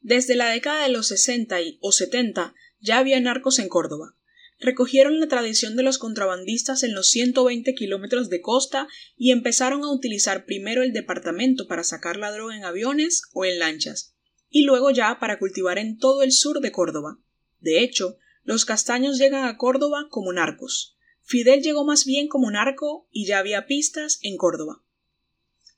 Desde 0.00 0.34
la 0.34 0.48
década 0.48 0.82
de 0.82 0.88
los 0.88 1.08
60 1.08 1.56
o 1.80 1.92
70 1.92 2.54
ya 2.80 2.98
había 2.98 3.20
narcos 3.20 3.58
en 3.58 3.68
Córdoba, 3.68 4.16
recogieron 4.62 5.18
la 5.20 5.26
tradición 5.26 5.76
de 5.76 5.82
los 5.82 5.98
contrabandistas 5.98 6.84
en 6.84 6.94
los 6.94 7.08
120 7.10 7.74
kilómetros 7.74 8.30
de 8.30 8.40
costa 8.40 8.88
y 9.16 9.32
empezaron 9.32 9.82
a 9.82 9.92
utilizar 9.92 10.46
primero 10.46 10.82
el 10.82 10.92
departamento 10.92 11.66
para 11.66 11.84
sacar 11.84 12.16
la 12.16 12.30
droga 12.30 12.56
en 12.56 12.64
aviones 12.64 13.22
o 13.32 13.44
en 13.44 13.58
lanchas, 13.58 14.14
y 14.48 14.64
luego 14.64 14.90
ya 14.90 15.18
para 15.18 15.38
cultivar 15.38 15.78
en 15.78 15.98
todo 15.98 16.22
el 16.22 16.32
sur 16.32 16.60
de 16.60 16.70
Córdoba. 16.70 17.18
De 17.58 17.80
hecho, 17.80 18.16
los 18.44 18.64
castaños 18.64 19.18
llegan 19.18 19.44
a 19.44 19.56
Córdoba 19.56 20.06
como 20.08 20.32
narcos. 20.32 20.96
Fidel 21.22 21.62
llegó 21.62 21.84
más 21.84 22.04
bien 22.04 22.28
como 22.28 22.50
narco 22.50 23.08
y 23.10 23.26
ya 23.26 23.38
había 23.38 23.66
pistas 23.66 24.18
en 24.22 24.36
Córdoba. 24.36 24.84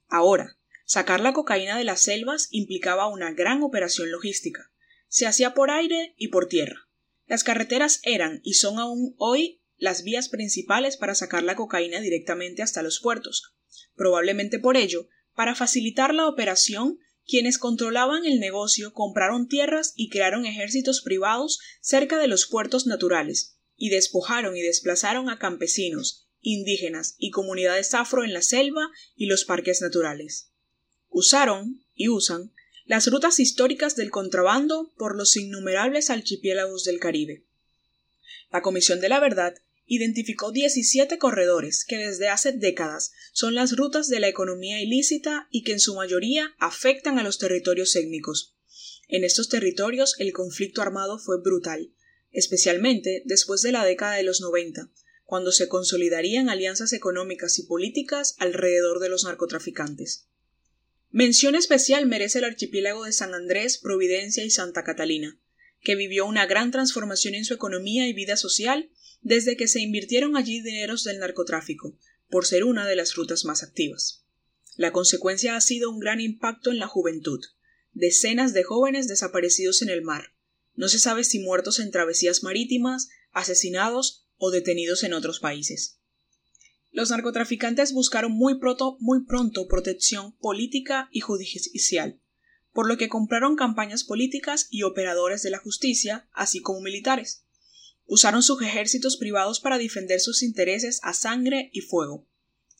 Ahora, 0.08 0.58
sacar 0.84 1.20
la 1.20 1.32
cocaína 1.32 1.78
de 1.78 1.84
las 1.84 2.02
selvas 2.02 2.48
implicaba 2.50 3.08
una 3.08 3.32
gran 3.32 3.62
operación 3.62 4.10
logística. 4.10 4.70
Se 5.08 5.26
hacía 5.26 5.54
por 5.54 5.70
aire 5.70 6.14
y 6.16 6.28
por 6.28 6.48
tierra. 6.48 6.83
Las 7.26 7.44
carreteras 7.44 8.00
eran 8.02 8.40
y 8.42 8.54
son 8.54 8.78
aún 8.78 9.14
hoy 9.18 9.60
las 9.76 10.02
vías 10.02 10.28
principales 10.28 10.96
para 10.96 11.14
sacar 11.14 11.42
la 11.42 11.56
cocaína 11.56 12.00
directamente 12.00 12.62
hasta 12.62 12.82
los 12.82 13.00
puertos. 13.00 13.54
Probablemente 13.94 14.58
por 14.58 14.76
ello, 14.76 15.08
para 15.34 15.54
facilitar 15.54 16.14
la 16.14 16.28
operación, 16.28 16.98
quienes 17.26 17.58
controlaban 17.58 18.26
el 18.26 18.38
negocio 18.38 18.92
compraron 18.92 19.48
tierras 19.48 19.92
y 19.96 20.10
crearon 20.10 20.46
ejércitos 20.46 21.02
privados 21.02 21.58
cerca 21.80 22.18
de 22.18 22.28
los 22.28 22.46
puertos 22.46 22.86
naturales, 22.86 23.56
y 23.76 23.88
despojaron 23.88 24.56
y 24.56 24.62
desplazaron 24.62 25.30
a 25.30 25.38
campesinos, 25.38 26.28
indígenas 26.40 27.16
y 27.18 27.30
comunidades 27.30 27.94
afro 27.94 28.24
en 28.24 28.32
la 28.32 28.42
selva 28.42 28.90
y 29.16 29.26
los 29.26 29.44
parques 29.44 29.80
naturales. 29.80 30.50
Usaron, 31.08 31.84
y 31.94 32.08
usan, 32.08 32.52
las 32.86 33.06
rutas 33.06 33.40
históricas 33.40 33.96
del 33.96 34.10
contrabando 34.10 34.92
por 34.98 35.16
los 35.16 35.36
innumerables 35.36 36.10
archipiélagos 36.10 36.84
del 36.84 37.00
Caribe. 37.00 37.44
La 38.50 38.60
Comisión 38.60 39.00
de 39.00 39.08
la 39.08 39.20
Verdad 39.20 39.54
identificó 39.86 40.52
17 40.52 41.18
corredores 41.18 41.84
que 41.84 41.96
desde 41.96 42.28
hace 42.28 42.52
décadas 42.52 43.12
son 43.32 43.54
las 43.54 43.76
rutas 43.76 44.08
de 44.08 44.20
la 44.20 44.28
economía 44.28 44.82
ilícita 44.82 45.48
y 45.50 45.62
que 45.62 45.72
en 45.72 45.80
su 45.80 45.94
mayoría 45.94 46.54
afectan 46.58 47.18
a 47.18 47.22
los 47.22 47.38
territorios 47.38 47.96
étnicos. 47.96 48.54
En 49.08 49.24
estos 49.24 49.48
territorios 49.48 50.14
el 50.18 50.32
conflicto 50.32 50.82
armado 50.82 51.18
fue 51.18 51.40
brutal, 51.40 51.90
especialmente 52.32 53.22
después 53.24 53.62
de 53.62 53.72
la 53.72 53.84
década 53.84 54.16
de 54.16 54.22
los 54.22 54.40
90, 54.40 54.90
cuando 55.24 55.52
se 55.52 55.68
consolidarían 55.68 56.50
alianzas 56.50 56.92
económicas 56.92 57.58
y 57.58 57.64
políticas 57.64 58.34
alrededor 58.38 59.00
de 59.00 59.08
los 59.08 59.24
narcotraficantes. 59.24 60.26
Mención 61.14 61.54
especial 61.54 62.06
merece 62.06 62.38
el 62.38 62.44
archipiélago 62.44 63.04
de 63.04 63.12
San 63.12 63.34
Andrés, 63.34 63.78
Providencia 63.78 64.44
y 64.44 64.50
Santa 64.50 64.82
Catalina, 64.82 65.40
que 65.80 65.94
vivió 65.94 66.26
una 66.26 66.44
gran 66.44 66.72
transformación 66.72 67.36
en 67.36 67.44
su 67.44 67.54
economía 67.54 68.08
y 68.08 68.12
vida 68.12 68.36
social 68.36 68.90
desde 69.22 69.56
que 69.56 69.68
se 69.68 69.80
invirtieron 69.80 70.36
allí 70.36 70.60
dineros 70.60 71.04
del 71.04 71.20
narcotráfico, 71.20 71.96
por 72.28 72.46
ser 72.46 72.64
una 72.64 72.84
de 72.84 72.96
las 72.96 73.14
rutas 73.14 73.44
más 73.44 73.62
activas. 73.62 74.24
La 74.74 74.90
consecuencia 74.90 75.54
ha 75.54 75.60
sido 75.60 75.88
un 75.88 76.00
gran 76.00 76.20
impacto 76.20 76.72
en 76.72 76.80
la 76.80 76.88
juventud, 76.88 77.38
decenas 77.92 78.52
de 78.52 78.64
jóvenes 78.64 79.06
desaparecidos 79.06 79.82
en 79.82 79.90
el 79.90 80.02
mar, 80.02 80.34
no 80.74 80.88
se 80.88 80.98
sabe 80.98 81.22
si 81.22 81.38
muertos 81.38 81.78
en 81.78 81.92
travesías 81.92 82.42
marítimas, 82.42 83.08
asesinados 83.30 84.26
o 84.36 84.50
detenidos 84.50 85.04
en 85.04 85.12
otros 85.12 85.38
países. 85.38 86.00
Los 86.94 87.10
narcotraficantes 87.10 87.92
buscaron 87.92 88.30
muy 88.30 88.60
pronto, 88.60 89.66
protección 89.68 90.36
política 90.36 91.08
y 91.10 91.18
judicial, 91.18 92.20
por 92.72 92.86
lo 92.86 92.96
que 92.96 93.08
compraron 93.08 93.56
campañas 93.56 94.04
políticas 94.04 94.68
y 94.70 94.84
operadores 94.84 95.42
de 95.42 95.50
la 95.50 95.58
justicia, 95.58 96.28
así 96.32 96.60
como 96.60 96.80
militares. 96.80 97.46
Usaron 98.06 98.44
sus 98.44 98.62
ejércitos 98.62 99.16
privados 99.16 99.58
para 99.58 99.76
defender 99.76 100.20
sus 100.20 100.44
intereses 100.44 101.00
a 101.02 101.14
sangre 101.14 101.68
y 101.72 101.80
fuego. 101.80 102.28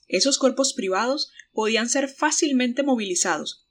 Esos 0.06 0.38
cuerpos 0.38 0.74
privados 0.74 1.32
podían 1.52 1.88
ser 1.88 2.08
fácilmente 2.08 2.84
movilizados, 2.84 3.66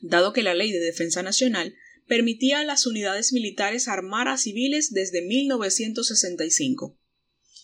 dado 0.00 0.32
que 0.32 0.42
la 0.42 0.54
Ley 0.54 0.72
de 0.72 0.80
Defensa 0.80 1.22
Nacional 1.22 1.74
permitía 2.06 2.60
a 2.60 2.64
las 2.64 2.86
unidades 2.86 3.34
militares 3.34 3.88
armar 3.88 4.28
a 4.28 4.38
civiles 4.38 4.94
desde 4.94 5.20
1965. 5.20 6.98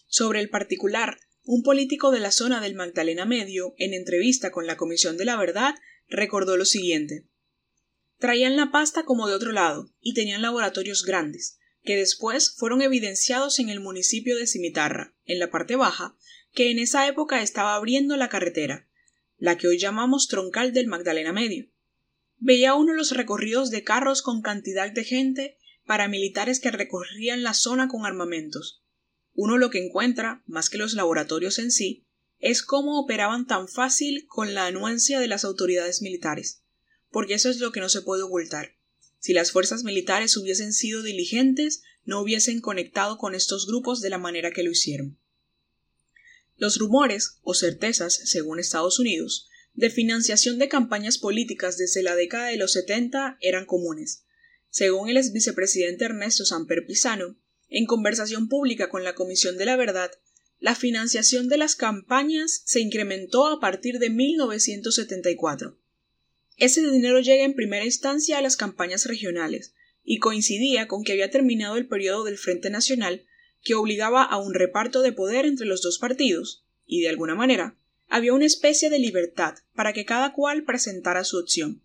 Sobre 0.09 0.41
el 0.41 0.51
particular, 0.51 1.19
un 1.51 1.63
político 1.63 2.11
de 2.11 2.21
la 2.21 2.31
zona 2.31 2.61
del 2.61 2.75
Magdalena 2.75 3.25
Medio, 3.25 3.73
en 3.79 3.95
entrevista 3.95 4.51
con 4.51 4.67
la 4.67 4.77
Comisión 4.77 5.17
de 5.17 5.25
la 5.25 5.35
Verdad, 5.35 5.75
recordó 6.07 6.59
lo 6.59 6.67
siguiente 6.67 7.25
Traían 8.19 8.55
la 8.55 8.71
pasta 8.71 9.05
como 9.05 9.27
de 9.27 9.35
otro 9.35 9.53
lado 9.53 9.91
y 9.99 10.13
tenían 10.13 10.43
laboratorios 10.43 11.05
grandes, 11.07 11.59
que 11.85 11.97
después 11.97 12.55
fueron 12.55 12.83
evidenciados 12.83 13.61
en 13.61 13.71
el 13.71 13.81
municipio 13.81 14.37
de 14.37 14.47
Cimitarra, 14.47 15.17
en 15.25 15.39
la 15.39 15.51
parte 15.51 15.75
baja, 15.75 16.19
que 16.53 16.71
en 16.71 16.81
esa 16.81 17.09
época 17.09 17.41
estaba 17.41 17.77
abriendo 17.77 18.19
la 18.19 18.29
carretera, 18.29 18.87
la 19.39 19.57
que 19.57 19.69
hoy 19.69 19.79
llamamos 19.79 20.29
troncal 20.29 20.75
del 20.75 20.87
Magdalena 20.87 21.33
Medio. 21.33 21.71
Veía 22.37 22.75
uno 22.75 22.93
los 22.93 23.13
recorridos 23.13 23.71
de 23.71 23.85
carros 23.85 24.21
con 24.21 24.43
cantidad 24.43 24.93
de 24.93 25.05
gente, 25.05 25.57
paramilitares 25.87 26.61
que 26.61 26.71
recorrían 26.71 27.43
la 27.43 27.55
zona 27.55 27.89
con 27.89 28.05
armamentos. 28.05 28.85
Uno 29.39 29.59
lo 29.59 29.71
que 29.71 29.85
encuentra, 29.85 30.43
más 30.47 30.71
que 30.71 30.79
los 30.79 30.95
laboratorios 30.95 31.59
en 31.59 31.71
sí, 31.71 32.07
es 32.39 32.63
cómo 32.63 33.01
operaban 33.01 33.47
tan 33.47 33.69
fácil 33.69 34.27
con 34.27 34.55
la 34.55 34.67
anuencia 34.67 35.21
de 35.21 35.29
las 35.29 35.45
autoridades 35.45 36.03
militares 36.03 36.63
porque 37.11 37.35
eso 37.35 37.49
es 37.49 37.59
lo 37.59 37.73
que 37.73 37.81
no 37.81 37.89
se 37.89 38.03
puede 38.03 38.23
ocultar. 38.23 38.77
Si 39.19 39.33
las 39.33 39.51
fuerzas 39.51 39.83
militares 39.83 40.37
hubiesen 40.37 40.73
sido 40.73 41.03
diligentes, 41.03 41.83
no 42.05 42.21
hubiesen 42.21 42.61
conectado 42.61 43.19
con 43.19 43.35
estos 43.35 43.67
grupos 43.67 44.01
de 44.01 44.11
la 44.11 44.19
manera 44.19 44.53
que 44.53 44.63
lo 44.63 44.71
hicieron. 44.71 45.19
Los 46.57 46.79
rumores, 46.79 47.39
o 47.43 47.55
certezas, 47.55 48.15
según 48.15 48.59
Estados 48.59 48.99
Unidos, 48.99 49.49
de 49.75 49.91
financiación 49.91 50.59
de 50.59 50.69
campañas 50.69 51.19
políticas 51.19 51.77
desde 51.77 52.03
la 52.03 52.17
década 52.17 52.49
de 52.49 52.57
los 52.57 52.73
70 52.73 53.39
eran 53.41 53.65
comunes. 53.65 54.25
Según 54.71 55.09
el 55.09 55.17
ex 55.17 55.33
vicepresidente 55.33 56.05
Ernesto 56.05 56.45
Samper 56.45 56.85
Pisano, 56.87 57.37
en 57.69 57.87
conversación 57.87 58.49
pública 58.49 58.89
con 58.89 59.05
la 59.05 59.15
Comisión 59.15 59.57
de 59.57 59.67
la 59.67 59.77
Verdad, 59.77 60.11
la 60.61 60.75
financiación 60.75 61.49
de 61.49 61.57
las 61.57 61.77
campañas 61.77 62.63
se 62.65 62.81
incrementó 62.81 63.47
a 63.47 63.61
partir 63.61 63.99
de 63.99 64.11
1974. 64.11 65.79
Ese 66.57 66.81
dinero 66.91 67.21
llega 67.21 67.45
en 67.45 67.55
primera 67.55 67.85
instancia 67.85 68.39
a 68.39 68.43
las 68.43 68.57
campañas 68.57 69.07
regionales, 69.07 69.75
y 70.03 70.19
coincidía 70.19 70.89
con 70.89 71.05
que 71.05 71.13
había 71.13 71.31
terminado 71.31 71.77
el 71.77 71.87
periodo 71.87 72.25
del 72.25 72.39
Frente 72.39 72.71
Nacional, 72.71 73.27
que 73.63 73.75
obligaba 73.75 74.23
a 74.23 74.39
un 74.39 74.55
reparto 74.55 75.03
de 75.03 75.13
poder 75.13 75.45
entre 75.45 75.67
los 75.67 75.83
dos 75.83 75.99
partidos, 75.99 76.65
y 76.87 77.03
de 77.03 77.11
alguna 77.11 77.35
manera 77.35 77.77
había 78.09 78.33
una 78.33 78.47
especie 78.47 78.89
de 78.89 78.99
libertad 78.99 79.57
para 79.75 79.93
que 79.93 80.07
cada 80.07 80.33
cual 80.33 80.65
presentara 80.65 81.25
su 81.25 81.39
opción. 81.39 81.83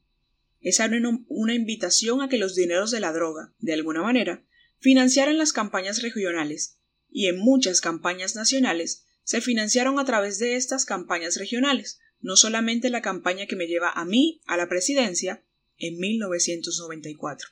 Esa 0.61 0.85
era 0.85 0.97
una 1.27 1.53
invitación 1.53 2.21
a 2.21 2.29
que 2.29 2.37
los 2.37 2.55
dineros 2.55 2.91
de 2.91 3.01
la 3.01 3.11
droga, 3.11 3.53
de 3.59 3.73
alguna 3.73 4.01
manera, 4.01 4.45
financiaran 4.83 5.37
las 5.37 5.53
campañas 5.53 6.01
regionales, 6.01 6.77
y 7.09 7.27
en 7.27 7.37
muchas 7.37 7.79
campañas 7.79 8.35
nacionales 8.35 9.05
se 9.23 9.39
financiaron 9.39 9.97
a 9.97 10.03
través 10.03 10.39
de 10.39 10.57
estas 10.57 10.83
campañas 10.83 11.37
regionales, 11.37 12.01
no 12.19 12.35
solamente 12.35 12.89
la 12.89 13.01
campaña 13.01 13.45
que 13.45 13.55
me 13.55 13.67
lleva 13.67 13.91
a 13.91 14.03
mí 14.03 14.41
a 14.45 14.57
la 14.57 14.67
presidencia 14.67 15.41
en 15.77 15.99
1994. 15.99 17.47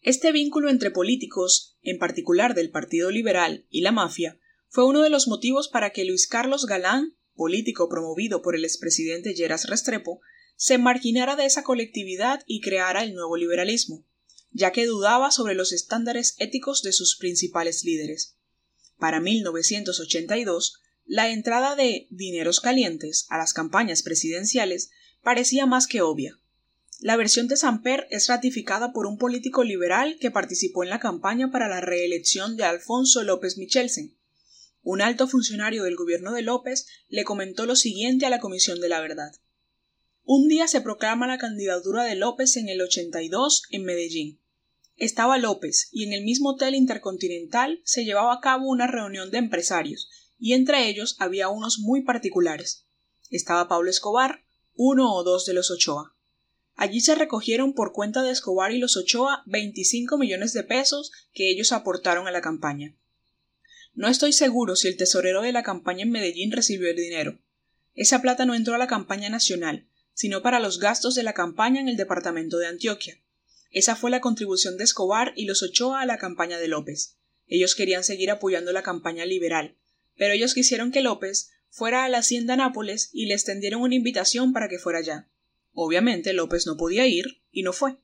Este 0.00 0.32
vínculo 0.32 0.68
entre 0.68 0.90
políticos, 0.90 1.78
en 1.82 2.00
particular 2.00 2.56
del 2.56 2.70
Partido 2.70 3.12
Liberal 3.12 3.64
y 3.70 3.82
la 3.82 3.92
mafia, 3.92 4.36
fue 4.66 4.84
uno 4.84 5.02
de 5.02 5.10
los 5.10 5.28
motivos 5.28 5.68
para 5.68 5.90
que 5.90 6.04
Luis 6.04 6.26
Carlos 6.26 6.66
Galán, 6.66 7.16
político 7.36 7.88
promovido 7.88 8.42
por 8.42 8.56
el 8.56 8.64
expresidente 8.64 9.32
Lleras 9.32 9.68
Restrepo, 9.68 10.20
se 10.56 10.76
marginara 10.76 11.36
de 11.36 11.46
esa 11.46 11.62
colectividad 11.62 12.42
y 12.48 12.62
creara 12.62 13.04
el 13.04 13.14
nuevo 13.14 13.36
liberalismo, 13.36 14.07
ya 14.50 14.72
que 14.72 14.86
dudaba 14.86 15.30
sobre 15.30 15.54
los 15.54 15.72
estándares 15.72 16.34
éticos 16.38 16.82
de 16.82 16.92
sus 16.92 17.16
principales 17.16 17.84
líderes. 17.84 18.36
Para 18.98 19.20
1982, 19.20 20.80
la 21.04 21.30
entrada 21.30 21.76
de 21.76 22.06
dineros 22.10 22.60
calientes 22.60 23.26
a 23.30 23.38
las 23.38 23.54
campañas 23.54 24.02
presidenciales 24.02 24.90
parecía 25.22 25.66
más 25.66 25.86
que 25.86 26.02
obvia. 26.02 26.38
La 27.00 27.16
versión 27.16 27.46
de 27.46 27.56
Samper 27.56 28.08
es 28.10 28.26
ratificada 28.26 28.92
por 28.92 29.06
un 29.06 29.18
político 29.18 29.62
liberal 29.62 30.18
que 30.20 30.32
participó 30.32 30.82
en 30.82 30.90
la 30.90 30.98
campaña 30.98 31.52
para 31.52 31.68
la 31.68 31.80
reelección 31.80 32.56
de 32.56 32.64
Alfonso 32.64 33.22
López 33.22 33.56
Michelsen. 33.56 34.18
Un 34.82 35.00
alto 35.00 35.28
funcionario 35.28 35.84
del 35.84 35.94
gobierno 35.94 36.32
de 36.32 36.42
López 36.42 36.86
le 37.08 37.24
comentó 37.24 37.66
lo 37.66 37.76
siguiente 37.76 38.26
a 38.26 38.30
la 38.30 38.40
Comisión 38.40 38.80
de 38.80 38.88
la 38.88 39.00
Verdad. 39.00 39.32
Un 40.30 40.46
día 40.46 40.68
se 40.68 40.82
proclama 40.82 41.26
la 41.26 41.38
candidatura 41.38 42.04
de 42.04 42.14
López 42.14 42.58
en 42.58 42.68
el 42.68 42.82
82 42.82 43.62
en 43.70 43.84
Medellín. 43.84 44.42
Estaba 44.96 45.38
López 45.38 45.88
y 45.90 46.04
en 46.04 46.12
el 46.12 46.22
mismo 46.22 46.50
hotel 46.50 46.74
intercontinental 46.74 47.80
se 47.82 48.04
llevaba 48.04 48.34
a 48.34 48.40
cabo 48.42 48.68
una 48.68 48.86
reunión 48.86 49.30
de 49.30 49.38
empresarios 49.38 50.10
y 50.38 50.52
entre 50.52 50.86
ellos 50.86 51.16
había 51.18 51.48
unos 51.48 51.78
muy 51.78 52.02
particulares. 52.02 52.84
Estaba 53.30 53.68
Pablo 53.68 53.88
Escobar, 53.88 54.44
uno 54.74 55.14
o 55.14 55.24
dos 55.24 55.46
de 55.46 55.54
los 55.54 55.70
Ochoa. 55.70 56.14
Allí 56.74 57.00
se 57.00 57.14
recogieron 57.14 57.72
por 57.72 57.94
cuenta 57.94 58.22
de 58.22 58.32
Escobar 58.32 58.72
y 58.72 58.78
los 58.78 58.98
Ochoa 58.98 59.44
25 59.46 60.18
millones 60.18 60.52
de 60.52 60.62
pesos 60.62 61.10
que 61.32 61.50
ellos 61.50 61.72
aportaron 61.72 62.28
a 62.28 62.32
la 62.32 62.42
campaña. 62.42 62.94
No 63.94 64.08
estoy 64.08 64.34
seguro 64.34 64.76
si 64.76 64.88
el 64.88 64.98
tesorero 64.98 65.40
de 65.40 65.52
la 65.52 65.62
campaña 65.62 66.02
en 66.02 66.10
Medellín 66.10 66.52
recibió 66.52 66.90
el 66.90 66.96
dinero. 66.96 67.38
Esa 67.94 68.20
plata 68.20 68.44
no 68.44 68.54
entró 68.54 68.74
a 68.74 68.78
la 68.78 68.88
campaña 68.88 69.30
nacional, 69.30 69.88
sino 70.18 70.42
para 70.42 70.58
los 70.58 70.80
gastos 70.80 71.14
de 71.14 71.22
la 71.22 71.32
campaña 71.32 71.80
en 71.80 71.88
el 71.88 71.96
departamento 71.96 72.58
de 72.58 72.66
Antioquia. 72.66 73.22
Esa 73.70 73.94
fue 73.94 74.10
la 74.10 74.20
contribución 74.20 74.76
de 74.76 74.82
Escobar 74.82 75.32
y 75.36 75.44
los 75.44 75.62
Ochoa 75.62 76.00
a 76.00 76.06
la 76.06 76.18
campaña 76.18 76.58
de 76.58 76.66
López. 76.66 77.18
Ellos 77.46 77.76
querían 77.76 78.02
seguir 78.02 78.32
apoyando 78.32 78.72
la 78.72 78.82
campaña 78.82 79.24
liberal, 79.24 79.76
pero 80.16 80.34
ellos 80.34 80.54
quisieron 80.54 80.90
que 80.90 81.02
López 81.02 81.50
fuera 81.68 82.02
a 82.02 82.08
la 82.08 82.18
hacienda 82.18 82.56
Nápoles 82.56 83.10
y 83.12 83.26
le 83.26 83.34
extendieron 83.34 83.80
una 83.80 83.94
invitación 83.94 84.52
para 84.52 84.68
que 84.68 84.80
fuera 84.80 84.98
allá. 84.98 85.28
Obviamente 85.72 86.32
López 86.32 86.66
no 86.66 86.76
podía 86.76 87.06
ir 87.06 87.40
y 87.52 87.62
no 87.62 87.72
fue. 87.72 87.98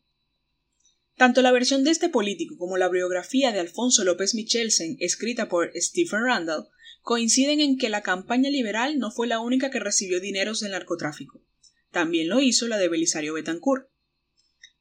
Tanto 1.16 1.42
la 1.42 1.50
versión 1.50 1.83
de 1.83 1.90
este 1.90 2.09
político 2.09 2.57
como 2.57 2.77
la 2.77 2.88
biografía 2.88 3.50
de 3.50 3.59
Alfonso 3.59 4.05
López 4.05 4.37
Michelsen, 4.37 4.98
escrita 5.00 5.48
por 5.48 5.72
Stephen 5.74 6.22
Randall, 6.22 6.68
coinciden 7.03 7.59
en 7.59 7.77
que 7.77 7.88
la 7.88 8.03
campaña 8.03 8.50
liberal 8.50 9.00
no 9.00 9.11
fue 9.11 9.27
la 9.27 9.40
única 9.40 9.72
que 9.72 9.81
recibió 9.81 10.20
dineros 10.20 10.61
del 10.61 10.70
narcotráfico. 10.70 11.42
También 11.94 12.28
lo 12.28 12.40
hizo 12.40 12.68
la 12.68 12.76
de 12.76 12.88
Belisario 12.88 13.33
Betancourt. 13.33 13.88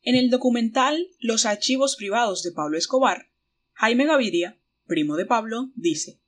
En 0.02 0.16
el 0.16 0.30
documental 0.30 1.08
Los 1.20 1.46
archivos 1.46 1.96
privados 1.96 2.44
de 2.44 2.52
Pablo 2.52 2.78
Escobar, 2.78 3.30
Jaime 3.72 4.06
Gaviria, 4.06 4.60
primo 4.86 5.16
de 5.16 5.26
Pablo, 5.26 5.72
dice 5.76 6.20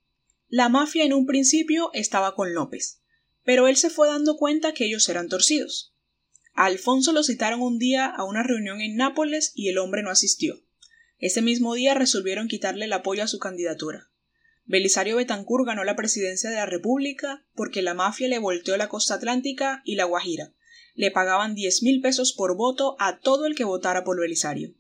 la 0.48 0.70
mafia 0.70 1.04
en 1.04 1.14
un 1.14 1.26
principio 1.26 1.90
estaba 1.94 2.36
con 2.36 2.54
López, 2.54 3.02
pero 3.44 3.68
él 3.68 3.78
se 3.78 3.90
fue 3.90 4.08
dando 4.08 4.38
cuenta 4.38 4.74
que 4.74 4.86
ellos 4.86 5.10
eran 5.10 5.28
torcidos. 5.28 5.94
A 6.54 6.66
Alfonso 6.66 7.12
lo 7.14 7.24
citaron 7.24 7.62
un 7.62 7.80
día 7.80 8.06
a 8.06 8.24
una 8.24 8.44
reunión 8.44 8.80
en 8.80 8.96
Nápoles 8.96 9.52
y 9.56 9.70
el 9.70 9.80
hombre 9.80 10.04
no 10.04 10.12
asistió. 10.12 10.62
Ese 11.18 11.42
mismo 11.42 11.74
día 11.74 11.96
resolvieron 11.96 12.48
quitarle 12.48 12.86
el 12.86 12.94
apoyo 12.94 13.24
a 13.24 13.28
su 13.28 13.40
candidatura. 13.40 14.12
Belisario 14.66 15.18
Betancur 15.18 15.66
ganó 15.66 15.84
la 15.84 15.96
presidencia 15.96 16.52
de 16.52 16.58
la 16.58 16.68
República 16.68 17.46
porque 17.56 17.82
la 17.82 17.96
mafia 17.96 18.28
le 18.28 18.40
volteó 18.40 18.78
la 18.78 18.88
costa 18.88 19.16
atlántica 19.16 19.82
y 19.84 19.96
la 19.96 20.06
Guajira. 20.06 20.54
Le 20.96 21.12
pagaban 21.12 21.54
diez 21.54 21.84
mil 21.84 22.02
pesos 22.02 22.34
por 22.34 22.58
voto 22.58 22.96
a 23.00 23.20
todo 23.20 23.46
el 23.46 23.54
que 23.56 23.64
votara 23.64 24.04
por 24.04 24.20
Belisario. 24.20 24.74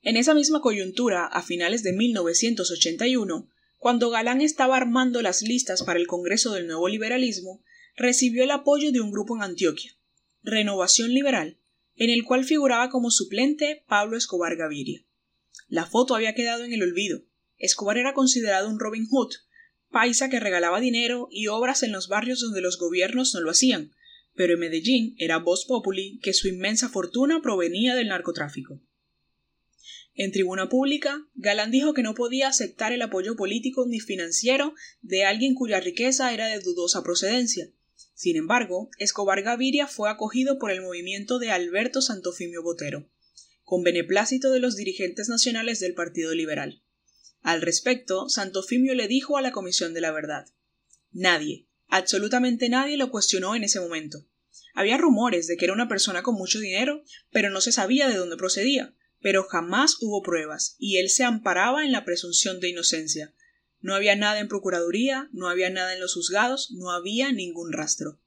En 0.00 0.16
esa 0.16 0.32
misma 0.32 0.60
coyuntura, 0.60 1.26
a 1.26 1.42
finales 1.42 1.82
de 1.82 1.92
1981, 1.92 3.50
cuando 3.76 4.10
Galán 4.10 4.40
estaba 4.40 4.76
armando 4.76 5.20
las 5.20 5.42
listas 5.42 5.82
para 5.82 5.98
el 5.98 6.06
Congreso 6.06 6.52
del 6.52 6.66
Nuevo 6.66 6.88
Liberalismo, 6.88 7.62
recibió 7.96 8.44
el 8.44 8.50
apoyo 8.52 8.92
de 8.92 9.00
un 9.00 9.10
grupo 9.10 9.36
en 9.36 9.42
Antioquia, 9.42 9.92
Renovación 10.42 11.12
Liberal, 11.12 11.58
en 11.96 12.10
el 12.10 12.24
cual 12.24 12.44
figuraba 12.44 12.90
como 12.90 13.10
suplente 13.10 13.84
Pablo 13.88 14.16
Escobar 14.16 14.56
Gaviria. 14.56 15.04
La 15.66 15.84
foto 15.84 16.14
había 16.14 16.34
quedado 16.34 16.64
en 16.64 16.72
el 16.72 16.82
olvido. 16.82 17.24
Escobar 17.56 17.98
era 17.98 18.14
considerado 18.14 18.68
un 18.68 18.78
Robin 18.78 19.06
Hood, 19.06 19.32
paisa 19.90 20.30
que 20.30 20.40
regalaba 20.40 20.80
dinero 20.80 21.28
y 21.30 21.48
obras 21.48 21.82
en 21.82 21.92
los 21.92 22.08
barrios 22.08 22.40
donde 22.40 22.60
los 22.60 22.78
gobiernos 22.78 23.34
no 23.34 23.40
lo 23.40 23.50
hacían, 23.50 23.92
pero 24.38 24.54
en 24.54 24.60
Medellín 24.60 25.14
era 25.18 25.36
voz 25.36 25.66
populi 25.66 26.18
que 26.22 26.32
su 26.32 26.48
inmensa 26.48 26.88
fortuna 26.88 27.42
provenía 27.42 27.94
del 27.94 28.08
narcotráfico. 28.08 28.80
En 30.14 30.32
tribuna 30.32 30.68
pública, 30.68 31.28
Galán 31.34 31.70
dijo 31.70 31.92
que 31.92 32.02
no 32.02 32.14
podía 32.14 32.48
aceptar 32.48 32.92
el 32.92 33.02
apoyo 33.02 33.36
político 33.36 33.84
ni 33.86 34.00
financiero 34.00 34.72
de 35.02 35.24
alguien 35.24 35.54
cuya 35.54 35.80
riqueza 35.80 36.32
era 36.32 36.46
de 36.46 36.60
dudosa 36.60 37.02
procedencia, 37.02 37.70
sin 38.14 38.36
embargo, 38.36 38.90
Escobar 38.98 39.42
Gaviria 39.42 39.86
fue 39.86 40.10
acogido 40.10 40.58
por 40.58 40.72
el 40.72 40.82
movimiento 40.82 41.38
de 41.38 41.52
Alberto 41.52 42.02
Santofimio 42.02 42.64
Botero, 42.64 43.08
con 43.62 43.84
beneplácito 43.84 44.50
de 44.50 44.58
los 44.58 44.74
dirigentes 44.74 45.28
nacionales 45.28 45.78
del 45.78 45.94
Partido 45.94 46.34
Liberal. 46.34 46.82
Al 47.42 47.62
respecto, 47.62 48.28
Santofimio 48.28 48.94
le 48.94 49.06
dijo 49.06 49.36
a 49.36 49.42
la 49.42 49.52
Comisión 49.52 49.94
de 49.94 50.00
la 50.00 50.10
Verdad 50.10 50.46
Nadie, 51.12 51.68
absolutamente 51.86 52.68
nadie 52.68 52.96
lo 52.96 53.10
cuestionó 53.12 53.54
en 53.54 53.62
ese 53.62 53.78
momento. 53.78 54.27
Había 54.78 54.96
rumores 54.96 55.48
de 55.48 55.56
que 55.56 55.64
era 55.64 55.74
una 55.74 55.88
persona 55.88 56.22
con 56.22 56.36
mucho 56.36 56.60
dinero, 56.60 57.02
pero 57.32 57.50
no 57.50 57.60
se 57.60 57.72
sabía 57.72 58.06
de 58.06 58.14
dónde 58.14 58.36
procedía, 58.36 58.94
pero 59.20 59.42
jamás 59.42 59.96
hubo 60.00 60.22
pruebas, 60.22 60.76
y 60.78 60.98
él 60.98 61.10
se 61.10 61.24
amparaba 61.24 61.84
en 61.84 61.90
la 61.90 62.04
presunción 62.04 62.60
de 62.60 62.68
inocencia, 62.68 63.34
no 63.80 63.96
había 63.96 64.14
nada 64.14 64.38
en 64.38 64.46
Procuraduría, 64.46 65.30
no 65.32 65.48
había 65.48 65.68
nada 65.68 65.94
en 65.94 66.00
los 66.00 66.14
juzgados, 66.14 66.70
no 66.70 66.92
había 66.92 67.32
ningún 67.32 67.72
rastro. 67.72 68.20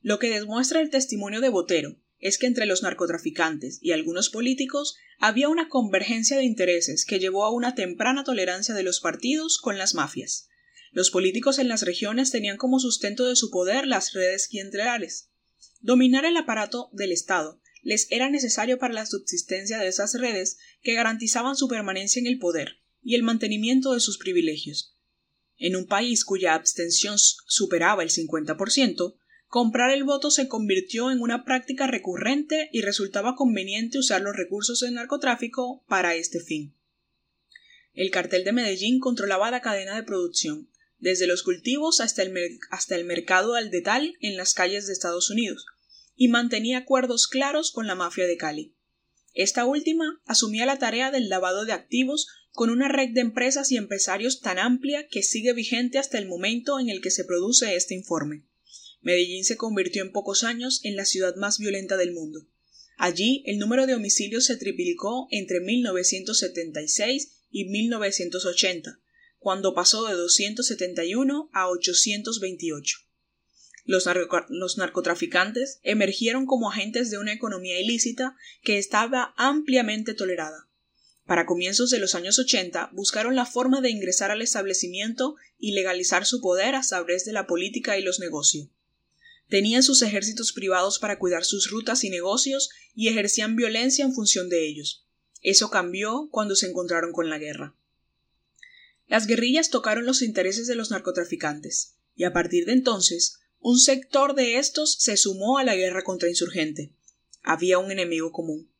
Lo 0.00 0.18
que 0.18 0.30
demuestra 0.30 0.80
el 0.80 0.88
testimonio 0.88 1.42
de 1.42 1.50
Botero 1.50 2.00
es 2.20 2.38
que 2.38 2.46
entre 2.46 2.64
los 2.64 2.82
narcotraficantes 2.82 3.78
y 3.82 3.92
algunos 3.92 4.30
políticos 4.30 4.96
había 5.18 5.50
una 5.50 5.68
convergencia 5.68 6.38
de 6.38 6.44
intereses 6.44 7.04
que 7.04 7.18
llevó 7.18 7.44
a 7.44 7.52
una 7.52 7.74
temprana 7.74 8.24
tolerancia 8.24 8.74
de 8.74 8.82
los 8.82 9.00
partidos 9.00 9.58
con 9.58 9.76
las 9.76 9.94
mafias. 9.94 10.48
Los 10.90 11.10
políticos 11.10 11.58
en 11.58 11.68
las 11.68 11.82
regiones 11.82 12.30
tenían 12.30 12.56
como 12.56 12.80
sustento 12.80 13.26
de 13.26 13.36
su 13.36 13.50
poder 13.50 13.86
las 13.86 14.14
redes 14.14 14.48
clientelares. 14.48 15.28
Dominar 15.80 16.24
el 16.24 16.36
aparato 16.36 16.90
del 16.92 17.12
Estado 17.12 17.60
les 17.82 18.10
era 18.10 18.28
necesario 18.28 18.78
para 18.78 18.94
la 18.94 19.06
subsistencia 19.06 19.78
de 19.78 19.86
esas 19.86 20.14
redes 20.14 20.58
que 20.82 20.94
garantizaban 20.94 21.54
su 21.54 21.68
permanencia 21.68 22.18
en 22.18 22.26
el 22.26 22.38
poder 22.38 22.80
y 23.02 23.14
el 23.14 23.22
mantenimiento 23.22 23.92
de 23.92 24.00
sus 24.00 24.18
privilegios. 24.18 24.96
En 25.56 25.76
un 25.76 25.86
país 25.86 26.24
cuya 26.24 26.54
abstención 26.54 27.16
superaba 27.18 28.02
el 28.02 28.10
50%, 28.10 29.16
comprar 29.46 29.92
el 29.92 30.02
voto 30.02 30.32
se 30.32 30.48
convirtió 30.48 31.12
en 31.12 31.20
una 31.20 31.44
práctica 31.44 31.86
recurrente 31.86 32.68
y 32.72 32.82
resultaba 32.82 33.36
conveniente 33.36 33.98
usar 33.98 34.20
los 34.20 34.36
recursos 34.36 34.80
del 34.80 34.94
narcotráfico 34.94 35.84
para 35.86 36.16
este 36.16 36.40
fin. 36.40 36.74
El 37.94 38.10
cartel 38.10 38.44
de 38.44 38.52
Medellín 38.52 38.98
controlaba 38.98 39.50
la 39.50 39.62
cadena 39.62 39.94
de 39.94 40.02
producción, 40.02 40.68
desde 40.98 41.26
los 41.26 41.42
cultivos 41.42 42.00
hasta 42.00 42.22
el, 42.22 42.58
hasta 42.70 42.96
el 42.96 43.04
mercado 43.04 43.54
al 43.54 43.70
detal 43.70 44.14
en 44.20 44.36
las 44.36 44.54
calles 44.54 44.86
de 44.86 44.92
Estados 44.92 45.30
Unidos, 45.30 45.66
y 46.14 46.28
mantenía 46.28 46.78
acuerdos 46.78 47.26
claros 47.26 47.70
con 47.70 47.86
la 47.86 47.94
mafia 47.94 48.26
de 48.26 48.36
Cali. 48.36 48.74
Esta 49.34 49.66
última 49.66 50.22
asumía 50.24 50.64
la 50.64 50.78
tarea 50.78 51.10
del 51.10 51.28
lavado 51.28 51.66
de 51.66 51.72
activos 51.72 52.26
con 52.52 52.70
una 52.70 52.88
red 52.88 53.10
de 53.10 53.20
empresas 53.20 53.70
y 53.70 53.76
empresarios 53.76 54.40
tan 54.40 54.58
amplia 54.58 55.08
que 55.08 55.22
sigue 55.22 55.52
vigente 55.52 55.98
hasta 55.98 56.16
el 56.16 56.26
momento 56.26 56.80
en 56.80 56.88
el 56.88 57.02
que 57.02 57.10
se 57.10 57.24
produce 57.24 57.76
este 57.76 57.94
informe. 57.94 58.46
Medellín 59.02 59.44
se 59.44 59.58
convirtió 59.58 60.02
en 60.02 60.10
pocos 60.10 60.42
años 60.42 60.80
en 60.82 60.96
la 60.96 61.04
ciudad 61.04 61.36
más 61.36 61.58
violenta 61.58 61.98
del 61.98 62.12
mundo. 62.12 62.48
Allí 62.96 63.42
el 63.44 63.58
número 63.58 63.86
de 63.86 63.94
homicidios 63.94 64.46
se 64.46 64.56
triplicó 64.56 65.28
entre 65.30 65.60
1976 65.60 67.44
y 67.50 67.66
1980, 67.66 68.98
cuando 69.38 69.74
pasó 69.74 70.06
de 70.06 70.14
271 70.14 71.50
a 71.52 71.68
828. 71.68 72.98
Los, 73.84 74.04
los, 74.48 74.78
narcotraficantes 74.78 75.78
emergieron 75.82 76.46
como 76.46 76.70
agentes 76.70 77.10
de 77.10 77.18
una 77.18 77.32
economía 77.32 77.80
ilícita 77.80 78.36
que 78.62 78.78
estaba 78.78 79.32
ampliamente 79.36 80.12
tolerada. 80.14 80.68
Para 81.24 81.46
comienzos 81.46 81.90
de 81.90 81.98
los 81.98 82.14
años 82.14 82.38
80 82.38 82.90
buscaron 82.92 83.36
la 83.36 83.46
forma 83.46 83.80
de 83.80 83.90
ingresar 83.90 84.30
al 84.30 84.42
establecimiento 84.42 85.36
y 85.58 85.72
legalizar 85.72 86.26
su 86.26 86.40
poder 86.40 86.74
a 86.74 86.82
través 86.82 87.24
de 87.24 87.32
la 87.32 87.46
política 87.46 87.98
y 87.98 88.02
los 88.02 88.20
negocios. 88.20 88.68
Tenían 89.48 89.84
sus 89.84 90.02
ejércitos 90.02 90.52
privados 90.52 90.98
para 90.98 91.18
cuidar 91.18 91.44
sus 91.44 91.70
rutas 91.70 92.02
y 92.02 92.10
negocios 92.10 92.70
y 92.94 93.08
ejercían 93.08 93.54
violencia 93.54 94.04
en 94.04 94.14
función 94.14 94.48
de 94.48 94.66
ellos. 94.66 95.06
Eso 95.42 95.70
cambió 95.70 96.28
cuando 96.32 96.56
se 96.56 96.66
encontraron 96.66 97.12
con 97.12 97.30
la 97.30 97.38
guerra. 97.38 97.76
Las 99.06 99.26
guerrillas 99.26 99.70
tocaron 99.70 100.04
los 100.04 100.22
intereses 100.22 100.66
de 100.66 100.74
los 100.74 100.90
narcotraficantes, 100.90 101.96
y 102.14 102.24
a 102.24 102.32
partir 102.32 102.66
de 102.66 102.72
entonces, 102.72 103.38
un 103.60 103.78
sector 103.78 104.34
de 104.34 104.58
estos 104.58 104.96
se 104.98 105.16
sumó 105.16 105.58
a 105.58 105.64
la 105.64 105.76
guerra 105.76 106.02
contra 106.02 106.28
insurgente. 106.28 106.92
Había 107.42 107.78
un 107.78 107.90
enemigo 107.90 108.32
común. 108.32 108.70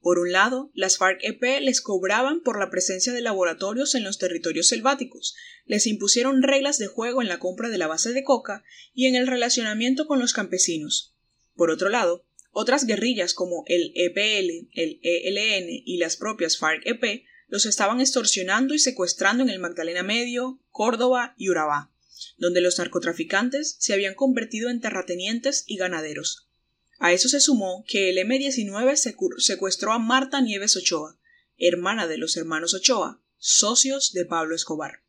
Por 0.00 0.18
un 0.18 0.32
lado, 0.32 0.70
las 0.74 0.98
FARC-EP 0.98 1.60
les 1.60 1.82
cobraban 1.82 2.42
por 2.42 2.58
la 2.58 2.70
presencia 2.70 3.12
de 3.12 3.20
laboratorios 3.20 3.94
en 3.94 4.02
los 4.02 4.18
territorios 4.18 4.68
selváticos, 4.68 5.34
les 5.66 5.86
impusieron 5.86 6.42
reglas 6.42 6.78
de 6.78 6.86
juego 6.86 7.20
en 7.20 7.28
la 7.28 7.38
compra 7.38 7.68
de 7.68 7.78
la 7.78 7.86
base 7.86 8.12
de 8.12 8.24
coca 8.24 8.64
y 8.94 9.06
en 9.06 9.14
el 9.14 9.26
relacionamiento 9.26 10.06
con 10.06 10.18
los 10.18 10.32
campesinos. 10.32 11.14
Por 11.54 11.70
otro 11.70 11.90
lado, 11.90 12.24
otras 12.50 12.86
guerrillas 12.86 13.34
como 13.34 13.64
el 13.66 13.92
EPL, 13.94 14.68
el 14.72 15.00
ELN 15.02 15.66
y 15.68 15.98
las 15.98 16.16
propias 16.16 16.58
FARC-EP 16.58 17.24
los 17.50 17.66
estaban 17.66 18.00
extorsionando 18.00 18.74
y 18.74 18.78
secuestrando 18.78 19.42
en 19.42 19.50
el 19.50 19.58
Magdalena 19.58 20.02
Medio, 20.02 20.62
Córdoba 20.70 21.34
y 21.36 21.50
Urabá, 21.50 21.92
donde 22.38 22.60
los 22.60 22.78
narcotraficantes 22.78 23.76
se 23.78 23.92
habían 23.92 24.14
convertido 24.14 24.70
en 24.70 24.80
terratenientes 24.80 25.64
y 25.66 25.76
ganaderos. 25.76 26.48
A 26.98 27.12
eso 27.12 27.28
se 27.28 27.40
sumó 27.40 27.84
que 27.88 28.10
el 28.10 28.18
M-19 28.18 29.36
secuestró 29.38 29.92
a 29.92 29.98
Marta 29.98 30.40
Nieves 30.40 30.76
Ochoa, 30.76 31.18
hermana 31.58 32.06
de 32.06 32.18
los 32.18 32.36
hermanos 32.36 32.72
Ochoa, 32.72 33.22
socios 33.36 34.12
de 34.12 34.24
Pablo 34.24 34.54
Escobar. 34.54 35.02